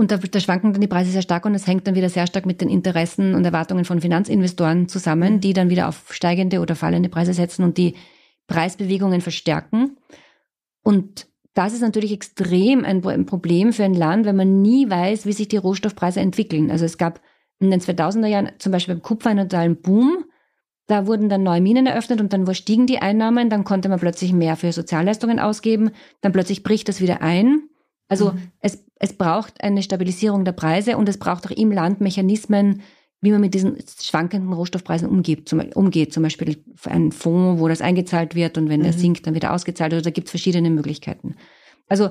und 0.00 0.10
da, 0.10 0.16
da, 0.16 0.40
schwanken 0.40 0.72
dann 0.72 0.80
die 0.80 0.86
Preise 0.86 1.10
sehr 1.10 1.20
stark 1.20 1.44
und 1.44 1.54
es 1.54 1.66
hängt 1.66 1.86
dann 1.86 1.94
wieder 1.94 2.08
sehr 2.08 2.26
stark 2.26 2.46
mit 2.46 2.62
den 2.62 2.70
Interessen 2.70 3.34
und 3.34 3.44
Erwartungen 3.44 3.84
von 3.84 4.00
Finanzinvestoren 4.00 4.88
zusammen, 4.88 5.42
die 5.42 5.52
dann 5.52 5.68
wieder 5.68 5.88
auf 5.88 6.14
steigende 6.14 6.60
oder 6.60 6.74
fallende 6.74 7.10
Preise 7.10 7.34
setzen 7.34 7.64
und 7.64 7.76
die 7.76 7.96
Preisbewegungen 8.46 9.20
verstärken. 9.20 9.98
Und 10.82 11.26
das 11.54 11.72
ist 11.72 11.80
natürlich 11.80 12.12
extrem 12.12 12.84
ein, 12.84 13.04
ein 13.04 13.26
Problem 13.26 13.72
für 13.72 13.84
ein 13.84 13.94
Land, 13.94 14.24
wenn 14.24 14.36
man 14.36 14.62
nie 14.62 14.88
weiß, 14.88 15.26
wie 15.26 15.32
sich 15.32 15.48
die 15.48 15.56
Rohstoffpreise 15.56 16.20
entwickeln. 16.20 16.70
Also 16.70 16.84
es 16.84 16.96
gab 16.96 17.20
in 17.58 17.70
den 17.70 17.80
2000er 17.80 18.26
Jahren 18.26 18.52
zum 18.58 18.72
Beispiel 18.72 18.94
beim 18.94 19.02
Kupfer 19.02 19.30
einen 19.30 19.48
totalen 19.48 19.80
Boom. 19.80 20.24
Da 20.86 21.06
wurden 21.06 21.28
dann 21.28 21.42
neue 21.42 21.60
Minen 21.60 21.86
eröffnet 21.86 22.20
und 22.20 22.32
dann 22.32 22.52
stiegen 22.54 22.86
die 22.86 22.98
Einnahmen, 22.98 23.48
dann 23.48 23.64
konnte 23.64 23.88
man 23.88 24.00
plötzlich 24.00 24.32
mehr 24.32 24.56
für 24.56 24.72
Sozialleistungen 24.72 25.38
ausgeben, 25.38 25.90
dann 26.20 26.32
plötzlich 26.32 26.62
bricht 26.62 26.88
das 26.88 27.00
wieder 27.00 27.22
ein. 27.22 27.68
Also 28.08 28.32
mhm. 28.32 28.50
es, 28.58 28.84
es 28.96 29.12
braucht 29.12 29.62
eine 29.62 29.82
Stabilisierung 29.82 30.44
der 30.44 30.52
Preise 30.52 30.96
und 30.96 31.08
es 31.08 31.18
braucht 31.18 31.46
auch 31.46 31.52
im 31.52 31.70
Land 31.70 32.00
Mechanismen, 32.00 32.82
wie 33.20 33.30
man 33.30 33.40
mit 33.40 33.54
diesen 33.54 33.76
schwankenden 34.00 34.52
Rohstoffpreisen 34.52 35.08
umgeht. 35.08 35.48
Zum, 35.48 35.60
umgeht. 35.74 36.12
zum 36.12 36.22
Beispiel 36.22 36.62
ein 36.84 37.12
Fonds, 37.12 37.60
wo 37.60 37.68
das 37.68 37.82
eingezahlt 37.82 38.34
wird 38.34 38.56
und 38.56 38.68
wenn 38.68 38.80
mhm. 38.80 38.84
der 38.84 38.92
sinkt, 38.92 39.26
dann 39.26 39.34
wieder 39.34 39.52
ausgezahlt. 39.52 39.92
Also 39.92 40.04
da 40.04 40.10
gibt 40.10 40.28
es 40.28 40.30
verschiedene 40.30 40.70
Möglichkeiten. 40.70 41.36
Also 41.88 42.10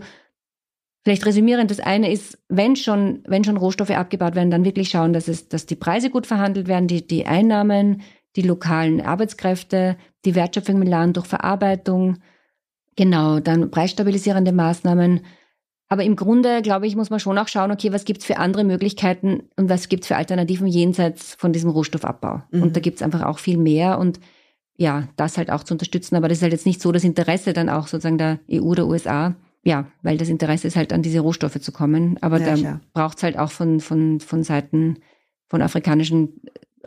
vielleicht 1.04 1.26
resümierend, 1.26 1.72
das 1.72 1.80
eine 1.80 2.12
ist, 2.12 2.38
wenn 2.48 2.76
schon, 2.76 3.24
wenn 3.28 3.44
schon 3.44 3.58
Rohstoffe 3.58 3.90
abgebaut 3.92 4.36
werden, 4.36 4.52
dann 4.52 4.66
wirklich 4.66 4.90
schauen, 4.90 5.14
dass 5.14 5.28
es, 5.28 5.50
dass 5.50 5.66
die 5.66 5.76
Preise 5.76 6.10
gut 6.10 6.28
verhandelt 6.28 6.68
werden, 6.68 6.88
die, 6.88 7.06
die 7.06 7.26
Einnahmen, 7.26 8.02
die 8.36 8.44
lokalen 8.44 9.02
Arbeitskräfte, 9.02 9.98
die 10.26 10.36
Wertschöpfung 10.36 10.82
im 10.82 10.88
Land 10.88 11.18
durch 11.18 11.26
Verarbeitung, 11.26 12.18
genau, 12.96 13.40
dann 13.40 13.72
preisstabilisierende 13.72 14.52
Maßnahmen. 14.52 15.22
Aber 15.92 16.04
im 16.04 16.16
Grunde, 16.16 16.62
glaube 16.62 16.86
ich, 16.86 16.96
muss 16.96 17.10
man 17.10 17.20
schon 17.20 17.38
auch 17.40 17.48
schauen, 17.48 17.72
okay, 17.72 17.92
was 17.92 18.06
gibt's 18.06 18.24
für 18.24 18.38
andere 18.38 18.64
Möglichkeiten 18.64 19.50
und 19.58 19.70
was 19.70 19.90
gibt's 19.90 20.08
für 20.08 20.16
Alternativen 20.16 20.68
jenseits 20.68 21.34
von 21.34 21.52
diesem 21.52 21.72
Rohstoffabbau. 21.72 22.44
Mhm. 22.52 22.62
Und 22.62 22.76
da 22.76 22.80
gibt's 22.80 23.02
einfach 23.02 23.24
auch 23.24 23.40
viel 23.40 23.58
mehr 23.58 23.98
und 23.98 24.20
ja, 24.78 25.10
das 25.18 25.38
halt 25.38 25.50
auch 25.50 25.64
zu 25.64 25.74
unterstützen. 25.74 26.16
Aber 26.16 26.30
das 26.30 26.38
ist 26.38 26.42
halt 26.44 26.54
jetzt 26.54 26.68
nicht 26.68 26.80
so 26.80 26.92
das 26.92 27.04
Interesse 27.04 27.54
dann 27.54 27.70
auch 27.70 27.88
sozusagen 27.88 28.20
der 28.20 28.40
EU 28.52 28.62
oder 28.62 28.86
USA, 28.88 29.36
ja, 29.64 29.88
weil 30.04 30.18
das 30.18 30.30
Interesse 30.30 30.68
ist 30.68 30.76
halt 30.76 30.94
an 30.94 31.02
diese 31.02 31.20
Rohstoffe 31.22 31.60
zu 31.60 31.72
kommen. 31.72 32.18
Aber 32.22 32.40
ja, 32.40 32.56
da 32.56 32.80
braucht 32.94 33.18
es 33.18 33.24
halt 33.24 33.38
auch 33.38 33.52
von, 33.52 33.80
von, 33.80 34.20
von 34.20 34.44
Seiten 34.44 35.00
von 35.48 35.64
afrikanischen 35.64 36.40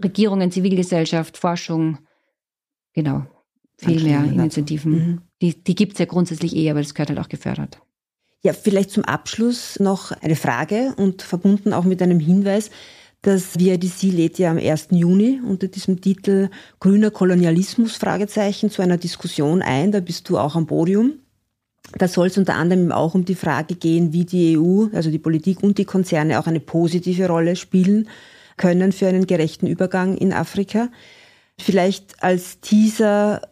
Regierungen, 0.03 0.53
Zivilgesellschaft, 0.53 1.37
Forschung, 1.37 1.99
genau, 2.95 3.27
viel 3.77 4.03
mehr 4.05 4.25
Initiativen. 4.25 4.93
Mhm. 4.93 5.21
Die, 5.43 5.62
die 5.62 5.75
gibt 5.75 5.95
es 5.95 5.99
ja 5.99 6.07
grundsätzlich 6.07 6.55
eh, 6.55 6.71
aber 6.71 6.81
das 6.81 6.95
gehört 6.95 7.11
halt 7.11 7.19
auch 7.19 7.29
gefördert. 7.29 7.81
Ja, 8.45 8.53
vielleicht 8.53 8.91
zum 8.91 9.05
Abschluss 9.05 9.79
noch 9.79 10.11
eine 10.21 10.35
Frage 10.35 10.95
und 10.97 11.23
verbunden 11.23 11.73
auch 11.73 11.85
mit 11.85 12.03
einem 12.03 12.19
Hinweis. 12.19 12.71
Das 13.23 13.57
VIDC 13.57 14.03
lädt 14.11 14.39
ja 14.41 14.51
am 14.51 14.59
1. 14.59 14.89
Juni 14.91 15.41
unter 15.47 15.69
diesem 15.69 16.01
Titel 16.01 16.51
Grüner 16.81 17.13
Kolonialismus 17.13 17.95
Fragezeichen 17.97 18.69
zu 18.69 18.83
einer 18.83 18.97
Diskussion 18.97 19.63
ein. 19.63 19.93
Da 19.93 20.01
bist 20.01 20.29
du 20.29 20.39
auch 20.39 20.57
am 20.57 20.67
Podium. 20.67 21.21
Da 21.97 22.09
soll 22.09 22.29
es 22.29 22.39
unter 22.39 22.57
anderem 22.57 22.91
auch 22.91 23.15
um 23.15 23.25
die 23.25 23.37
Frage 23.37 23.77
gehen, 23.77 24.13
wie 24.13 24.25
die 24.25 24.59
EU, 24.59 24.87
also 24.93 25.13
die 25.13 25.21
Politik 25.21 25.63
und 25.63 25.79
die 25.79 25.85
Konzerne 25.85 26.41
auch 26.41 26.49
eine 26.49 26.61
positive 26.61 27.29
Rolle 27.29 27.55
spielen 27.55 28.09
können 28.57 28.91
für 28.91 29.07
einen 29.07 29.29
gerechten 29.29 29.69
Übergang 29.69 30.17
in 30.17 30.33
Afrika. 30.33 30.89
Vielleicht 31.61 32.21
als 32.25 32.61
Teaser 32.61 33.43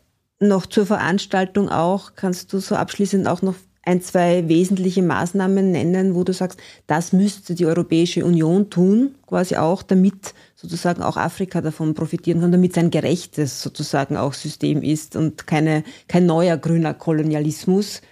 noch 0.40 0.66
zur 0.66 0.86
Veranstaltung 0.86 1.68
auch, 1.68 2.14
kannst 2.16 2.52
du 2.52 2.58
so 2.58 2.74
abschließend 2.74 3.28
auch 3.28 3.42
noch 3.42 3.54
ein, 3.82 4.02
zwei 4.02 4.46
wesentliche 4.48 5.02
Maßnahmen 5.02 5.72
nennen, 5.72 6.14
wo 6.14 6.22
du 6.22 6.32
sagst, 6.32 6.60
das 6.86 7.12
müsste 7.12 7.54
die 7.54 7.66
Europäische 7.66 8.24
Union 8.24 8.68
tun, 8.68 9.14
quasi 9.26 9.56
auch, 9.56 9.82
damit 9.82 10.34
sozusagen 10.54 11.02
auch 11.02 11.16
Afrika 11.16 11.60
davon 11.62 11.94
profitieren 11.94 12.40
kann, 12.40 12.52
damit 12.52 12.72
es 12.72 12.78
ein 12.78 12.90
gerechtes 12.90 13.62
sozusagen 13.62 14.16
auch 14.16 14.34
System 14.34 14.82
ist 14.82 15.16
und 15.16 15.46
keine, 15.46 15.82
kein 16.08 16.26
neuer 16.26 16.58
grüner 16.58 16.92
Kolonialismus, 16.92 18.02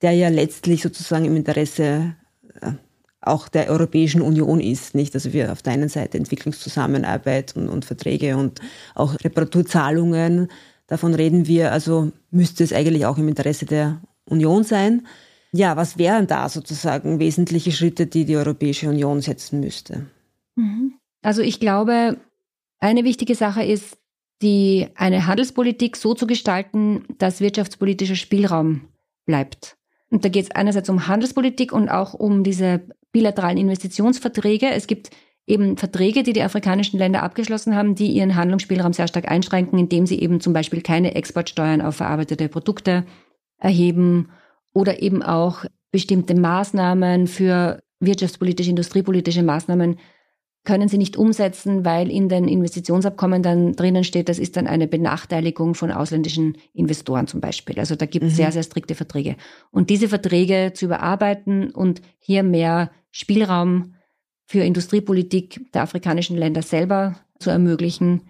der 0.00 0.12
ja 0.12 0.28
letztlich 0.28 0.82
sozusagen 0.82 1.24
im 1.24 1.36
Interesse 1.36 2.14
äh, 2.60 2.72
auch 3.20 3.48
der 3.48 3.68
Europäischen 3.68 4.22
Union 4.22 4.60
ist, 4.60 4.94
nicht? 4.94 5.12
Also 5.14 5.32
wir 5.32 5.50
auf 5.50 5.62
der 5.62 5.72
einen 5.72 5.88
Seite 5.88 6.18
Entwicklungszusammenarbeit 6.18 7.56
und, 7.56 7.68
und 7.68 7.84
Verträge 7.84 8.36
und 8.36 8.60
auch 8.94 9.16
Reparaturzahlungen, 9.24 10.48
davon 10.86 11.14
reden 11.14 11.48
wir, 11.48 11.72
also 11.72 12.12
müsste 12.30 12.62
es 12.62 12.72
eigentlich 12.72 13.04
auch 13.06 13.18
im 13.18 13.26
Interesse 13.26 13.66
der 13.66 14.00
Union 14.28 14.64
sein. 14.64 15.06
Ja, 15.52 15.76
was 15.76 15.96
wären 15.98 16.26
da 16.26 16.48
sozusagen 16.48 17.18
wesentliche 17.18 17.72
Schritte, 17.72 18.06
die 18.06 18.24
die 18.24 18.36
Europäische 18.36 18.88
Union 18.88 19.20
setzen 19.20 19.60
müsste? 19.60 20.06
Mhm. 20.56 20.94
Also 21.22 21.42
ich 21.42 21.60
glaube, 21.60 22.18
eine 22.78 23.04
wichtige 23.04 23.34
Sache 23.34 23.64
ist, 23.64 23.98
die 24.42 24.88
eine 24.96 25.26
Handelspolitik 25.26 25.96
so 25.96 26.14
zu 26.14 26.26
gestalten, 26.26 27.04
dass 27.18 27.40
wirtschaftspolitischer 27.40 28.16
Spielraum 28.16 28.88
bleibt. 29.24 29.76
Und 30.10 30.24
da 30.24 30.28
geht 30.28 30.44
es 30.44 30.50
einerseits 30.50 30.88
um 30.88 31.08
Handelspolitik 31.08 31.72
und 31.72 31.88
auch 31.88 32.14
um 32.14 32.44
diese 32.44 32.82
bilateralen 33.12 33.58
Investitionsverträge. 33.58 34.70
Es 34.70 34.86
gibt 34.86 35.10
eben 35.46 35.76
Verträge, 35.76 36.22
die 36.22 36.32
die 36.32 36.42
afrikanischen 36.42 36.98
Länder 36.98 37.22
abgeschlossen 37.22 37.74
haben, 37.74 37.94
die 37.94 38.08
ihren 38.08 38.36
Handlungsspielraum 38.36 38.92
sehr 38.92 39.08
stark 39.08 39.28
einschränken, 39.30 39.78
indem 39.78 40.06
sie 40.06 40.20
eben 40.20 40.40
zum 40.40 40.52
Beispiel 40.52 40.82
keine 40.82 41.14
Exportsteuern 41.14 41.80
auf 41.80 41.96
verarbeitete 41.96 42.48
Produkte 42.48 43.06
erheben 43.58 44.30
oder 44.72 45.02
eben 45.02 45.22
auch 45.22 45.64
bestimmte 45.90 46.34
Maßnahmen 46.34 47.26
für 47.26 47.82
wirtschaftspolitische, 48.00 48.70
industriepolitische 48.70 49.42
Maßnahmen 49.42 49.96
können 50.66 50.88
sie 50.88 50.98
nicht 50.98 51.16
umsetzen, 51.16 51.84
weil 51.84 52.10
in 52.10 52.28
den 52.28 52.48
Investitionsabkommen 52.48 53.42
dann 53.42 53.72
drinnen 53.72 54.04
steht, 54.04 54.28
das 54.28 54.38
ist 54.38 54.56
dann 54.56 54.66
eine 54.66 54.88
Benachteiligung 54.88 55.74
von 55.74 55.92
ausländischen 55.92 56.58
Investoren 56.74 57.28
zum 57.28 57.40
Beispiel. 57.40 57.78
Also 57.78 57.94
da 57.94 58.04
gibt 58.04 58.24
es 58.26 58.32
mhm. 58.32 58.36
sehr, 58.36 58.52
sehr 58.52 58.64
strikte 58.64 58.94
Verträge. 58.94 59.36
Und 59.70 59.88
diese 59.88 60.08
Verträge 60.08 60.72
zu 60.74 60.86
überarbeiten 60.86 61.70
und 61.70 62.02
hier 62.18 62.42
mehr 62.42 62.90
Spielraum 63.12 63.94
für 64.44 64.62
Industriepolitik 64.62 65.72
der 65.72 65.82
afrikanischen 65.82 66.36
Länder 66.36 66.62
selber 66.62 67.14
zu 67.38 67.50
ermöglichen 67.50 68.22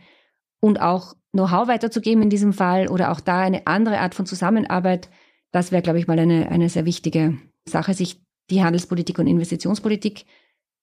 und 0.67 0.81
auch 0.81 1.15
Know-how 1.33 1.69
weiterzugeben 1.69 2.23
in 2.23 2.31
diesem 2.31 2.53
Fall 2.53 2.89
oder 2.89 3.13
auch 3.13 3.21
da 3.21 3.41
eine 3.41 3.67
andere 3.67 3.99
Art 3.99 4.15
von 4.15 4.27
Zusammenarbeit, 4.27 5.09
das 5.53 5.73
wäre, 5.73 5.83
glaube 5.83 5.99
ich, 5.99 6.07
mal 6.07 6.19
eine, 6.19 6.51
eine 6.51 6.69
sehr 6.69 6.85
wichtige 6.85 7.39
Sache, 7.67 7.95
sich 7.95 8.21
die 8.51 8.63
Handelspolitik 8.63 9.19
und 9.19 9.27
Investitionspolitik 9.27 10.25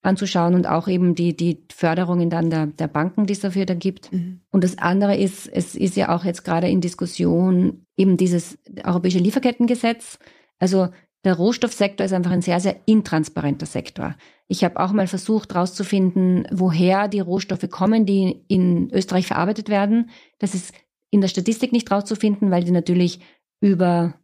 anzuschauen 0.02 0.54
und 0.54 0.66
auch 0.66 0.86
eben 0.86 1.14
die, 1.14 1.36
die 1.36 1.64
Förderungen 1.74 2.28
dann 2.30 2.50
der, 2.50 2.66
der 2.66 2.88
Banken, 2.88 3.26
die 3.26 3.32
es 3.32 3.40
dafür 3.40 3.66
dann 3.66 3.78
gibt. 3.78 4.12
Mhm. 4.12 4.40
Und 4.50 4.62
das 4.62 4.78
andere 4.78 5.16
ist, 5.16 5.48
es 5.48 5.74
ist 5.74 5.96
ja 5.96 6.14
auch 6.14 6.24
jetzt 6.24 6.44
gerade 6.44 6.68
in 6.68 6.80
Diskussion 6.80 7.86
eben 7.96 8.16
dieses 8.16 8.58
europäische 8.84 9.18
Lieferkettengesetz. 9.18 10.18
Also 10.58 10.88
der 11.24 11.34
Rohstoffsektor 11.34 12.04
ist 12.04 12.12
einfach 12.12 12.30
ein 12.30 12.42
sehr, 12.42 12.60
sehr 12.60 12.76
intransparenter 12.84 13.66
Sektor. 13.66 14.14
Ich 14.46 14.62
habe 14.62 14.78
auch 14.78 14.92
mal 14.92 15.06
versucht 15.06 15.54
herauszufinden, 15.54 16.46
woher 16.52 17.08
die 17.08 17.20
Rohstoffe 17.20 17.68
kommen, 17.70 18.04
die 18.04 18.44
in 18.48 18.90
Österreich 18.92 19.26
verarbeitet 19.26 19.68
werden. 19.68 20.10
Das 20.38 20.54
ist 20.54 20.74
in 21.10 21.22
der 21.22 21.28
Statistik 21.28 21.72
nicht 21.72 21.90
rauszufinden, 21.90 22.50
weil 22.50 22.64
die 22.64 22.72
natürlich 22.72 23.20
über 23.60 24.14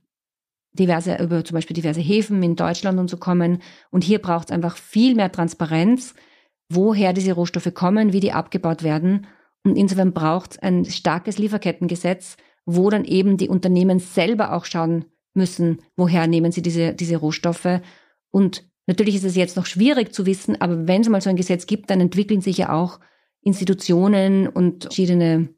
diverse, 0.72 1.16
über 1.16 1.44
zum 1.44 1.54
Beispiel 1.54 1.74
diverse 1.74 2.00
Häfen 2.00 2.42
in 2.42 2.54
Deutschland 2.54 2.98
und 2.98 3.08
so 3.08 3.16
kommen. 3.16 3.62
Und 3.90 4.04
hier 4.04 4.20
braucht 4.20 4.50
es 4.50 4.54
einfach 4.54 4.76
viel 4.76 5.14
mehr 5.14 5.32
Transparenz, 5.32 6.14
woher 6.68 7.12
diese 7.12 7.32
Rohstoffe 7.32 7.72
kommen, 7.72 8.12
wie 8.12 8.20
die 8.20 8.32
abgebaut 8.32 8.82
werden. 8.82 9.26
Und 9.64 9.76
insofern 9.76 10.12
braucht 10.12 10.52
es 10.52 10.58
ein 10.58 10.84
starkes 10.84 11.38
Lieferkettengesetz, 11.38 12.36
wo 12.66 12.90
dann 12.90 13.04
eben 13.04 13.38
die 13.38 13.48
Unternehmen 13.48 13.98
selber 13.98 14.52
auch 14.52 14.66
schauen 14.66 15.06
müssen, 15.34 15.82
woher 15.96 16.26
nehmen 16.26 16.52
sie 16.52 16.62
diese, 16.62 16.94
diese 16.94 17.16
Rohstoffe. 17.16 17.80
Und 18.30 18.68
natürlich 18.86 19.16
ist 19.16 19.24
es 19.24 19.36
jetzt 19.36 19.56
noch 19.56 19.66
schwierig 19.66 20.12
zu 20.12 20.26
wissen, 20.26 20.60
aber 20.60 20.86
wenn 20.86 21.02
es 21.02 21.08
mal 21.08 21.20
so 21.20 21.30
ein 21.30 21.36
Gesetz 21.36 21.66
gibt, 21.66 21.90
dann 21.90 22.00
entwickeln 22.00 22.40
sich 22.40 22.58
ja 22.58 22.72
auch 22.72 23.00
Institutionen 23.42 24.48
und 24.48 24.84
verschiedene 24.84 25.48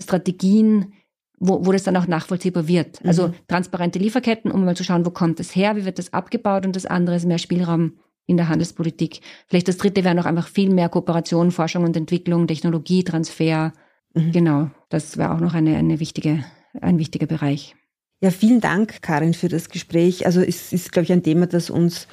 Strategien, 0.00 0.92
wo, 1.38 1.64
wo 1.66 1.72
das 1.72 1.84
dann 1.84 1.96
auch 1.96 2.06
nachvollziehbar 2.06 2.68
wird. 2.68 3.04
Also 3.04 3.28
mhm. 3.28 3.34
transparente 3.48 3.98
Lieferketten, 3.98 4.50
um 4.50 4.64
mal 4.64 4.76
zu 4.76 4.84
schauen, 4.84 5.06
wo 5.06 5.10
kommt 5.10 5.38
das 5.38 5.54
her, 5.54 5.76
wie 5.76 5.84
wird 5.84 5.98
das 5.98 6.12
abgebaut 6.12 6.66
und 6.66 6.76
das 6.76 6.86
andere 6.86 7.16
ist 7.16 7.26
mehr 7.26 7.38
Spielraum 7.38 7.98
in 8.26 8.36
der 8.36 8.48
Handelspolitik. 8.48 9.20
Vielleicht 9.46 9.68
das 9.68 9.76
dritte 9.76 10.04
wäre 10.04 10.14
noch 10.14 10.26
einfach 10.26 10.48
viel 10.48 10.70
mehr 10.70 10.88
Kooperation, 10.88 11.52
Forschung 11.52 11.84
und 11.84 11.96
Entwicklung, 11.96 12.46
Technologietransfer. 12.46 13.72
Mhm. 14.14 14.32
Genau, 14.32 14.70
das 14.88 15.16
wäre 15.16 15.32
auch 15.32 15.40
noch 15.40 15.54
eine, 15.54 15.76
eine 15.76 16.00
wichtige, 16.00 16.44
ein 16.80 16.98
wichtiger 16.98 17.26
Bereich. 17.26 17.76
Ja, 18.22 18.30
vielen 18.30 18.60
Dank, 18.60 19.02
Karin, 19.02 19.34
für 19.34 19.48
das 19.48 19.68
Gespräch. 19.68 20.24
Also 20.24 20.40
es 20.40 20.72
ist, 20.72 20.90
glaube 20.90 21.04
ich, 21.04 21.12
ein 21.12 21.22
Thema, 21.22 21.46
das 21.46 21.68
uns 21.68 22.08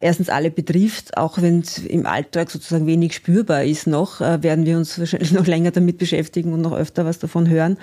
erstens 0.00 0.28
alle 0.28 0.50
betrifft, 0.50 1.16
auch 1.16 1.40
wenn 1.40 1.60
es 1.60 1.78
im 1.78 2.04
Alltag 2.04 2.50
sozusagen 2.50 2.86
wenig 2.86 3.14
spürbar 3.14 3.64
ist 3.64 3.86
noch, 3.86 4.20
äh, 4.20 4.42
werden 4.42 4.66
wir 4.66 4.76
uns 4.76 4.98
wahrscheinlich 4.98 5.32
noch 5.32 5.46
länger 5.46 5.70
damit 5.70 5.96
beschäftigen 5.96 6.52
und 6.52 6.60
noch 6.60 6.74
öfter 6.74 7.06
was 7.06 7.18
davon 7.18 7.48
hören. 7.48 7.78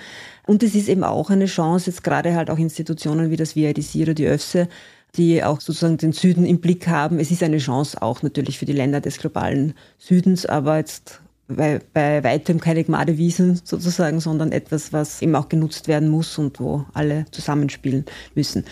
Und 0.46 0.62
es 0.62 0.76
ist 0.76 0.88
eben 0.88 1.02
auch 1.02 1.30
eine 1.30 1.46
Chance, 1.46 1.90
jetzt 1.90 2.04
gerade 2.04 2.34
halt 2.36 2.48
auch 2.48 2.58
Institutionen 2.58 3.30
wie 3.30 3.36
das 3.36 3.56
VIDC 3.56 3.96
oder 4.02 4.14
die 4.14 4.26
ÖFSE, 4.26 4.68
die 5.16 5.42
auch 5.42 5.60
sozusagen 5.60 5.96
den 5.96 6.12
Süden 6.12 6.46
im 6.46 6.60
Blick 6.60 6.86
haben. 6.86 7.18
Es 7.18 7.32
ist 7.32 7.42
eine 7.42 7.58
Chance 7.58 8.00
auch 8.02 8.22
natürlich 8.22 8.58
für 8.60 8.66
die 8.66 8.72
Länder 8.72 9.00
des 9.00 9.18
globalen 9.18 9.74
Südens, 9.98 10.46
aber 10.46 10.76
jetzt 10.76 11.20
bei, 11.48 11.80
bei 11.92 12.24
weitem 12.24 12.60
keine 12.60 12.84
Gmadewiesen 12.84 13.60
sozusagen, 13.64 14.20
sondern 14.20 14.52
etwas, 14.52 14.92
was 14.92 15.22
eben 15.22 15.34
auch 15.36 15.48
genutzt 15.48 15.88
werden 15.88 16.08
muss 16.08 16.38
und 16.38 16.60
wo 16.60 16.84
alle 16.94 17.26
zusammenspielen 17.30 18.04
müssen 18.34 18.64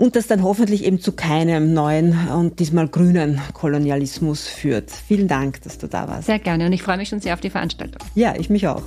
und 0.00 0.16
das 0.16 0.26
dann 0.26 0.42
hoffentlich 0.42 0.84
eben 0.84 0.98
zu 0.98 1.12
keinem 1.12 1.74
neuen 1.74 2.16
und 2.30 2.58
diesmal 2.58 2.88
grünen 2.88 3.38
Kolonialismus 3.52 4.48
führt. 4.48 4.90
Vielen 4.90 5.28
Dank, 5.28 5.60
dass 5.62 5.76
du 5.76 5.88
da 5.88 6.08
warst. 6.08 6.26
Sehr 6.26 6.38
gerne 6.38 6.64
und 6.66 6.72
ich 6.72 6.82
freue 6.82 6.96
mich 6.96 7.10
schon 7.10 7.20
sehr 7.20 7.34
auf 7.34 7.40
die 7.40 7.50
Veranstaltung. 7.50 8.02
Ja, 8.14 8.34
ich 8.34 8.48
mich 8.48 8.66
auch. 8.66 8.82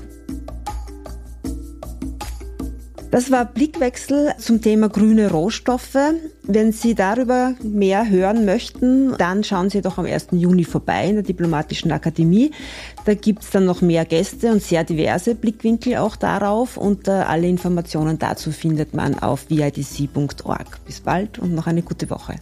Das 3.14 3.30
war 3.30 3.46
Blickwechsel 3.46 4.34
zum 4.40 4.60
Thema 4.60 4.90
grüne 4.90 5.30
Rohstoffe. 5.30 6.00
Wenn 6.42 6.72
Sie 6.72 6.96
darüber 6.96 7.54
mehr 7.62 8.10
hören 8.10 8.44
möchten, 8.44 9.16
dann 9.20 9.44
schauen 9.44 9.70
Sie 9.70 9.82
doch 9.82 10.00
am 10.00 10.08
1. 10.08 10.30
Juni 10.32 10.64
vorbei 10.64 11.10
in 11.10 11.14
der 11.18 11.24
Diplomatischen 11.24 11.92
Akademie. 11.92 12.50
Da 13.06 13.14
gibt's 13.14 13.52
dann 13.52 13.66
noch 13.66 13.82
mehr 13.82 14.06
Gäste 14.06 14.52
und 14.52 14.64
sehr 14.64 14.84
diverse 14.84 15.36
Blickwinkel 15.36 15.98
auch 15.98 16.16
darauf 16.16 16.76
und 16.76 17.08
äh, 17.08 17.12
alle 17.12 17.48
Informationen 17.48 18.18
dazu 18.18 18.52
findet 18.52 18.96
man 18.96 19.20
auf 19.20 19.48
vidc.org. 19.48 20.84
Bis 20.84 21.00
bald 21.02 21.38
und 21.38 21.54
noch 21.54 21.68
eine 21.68 21.84
gute 21.84 22.10
Woche. 22.10 22.38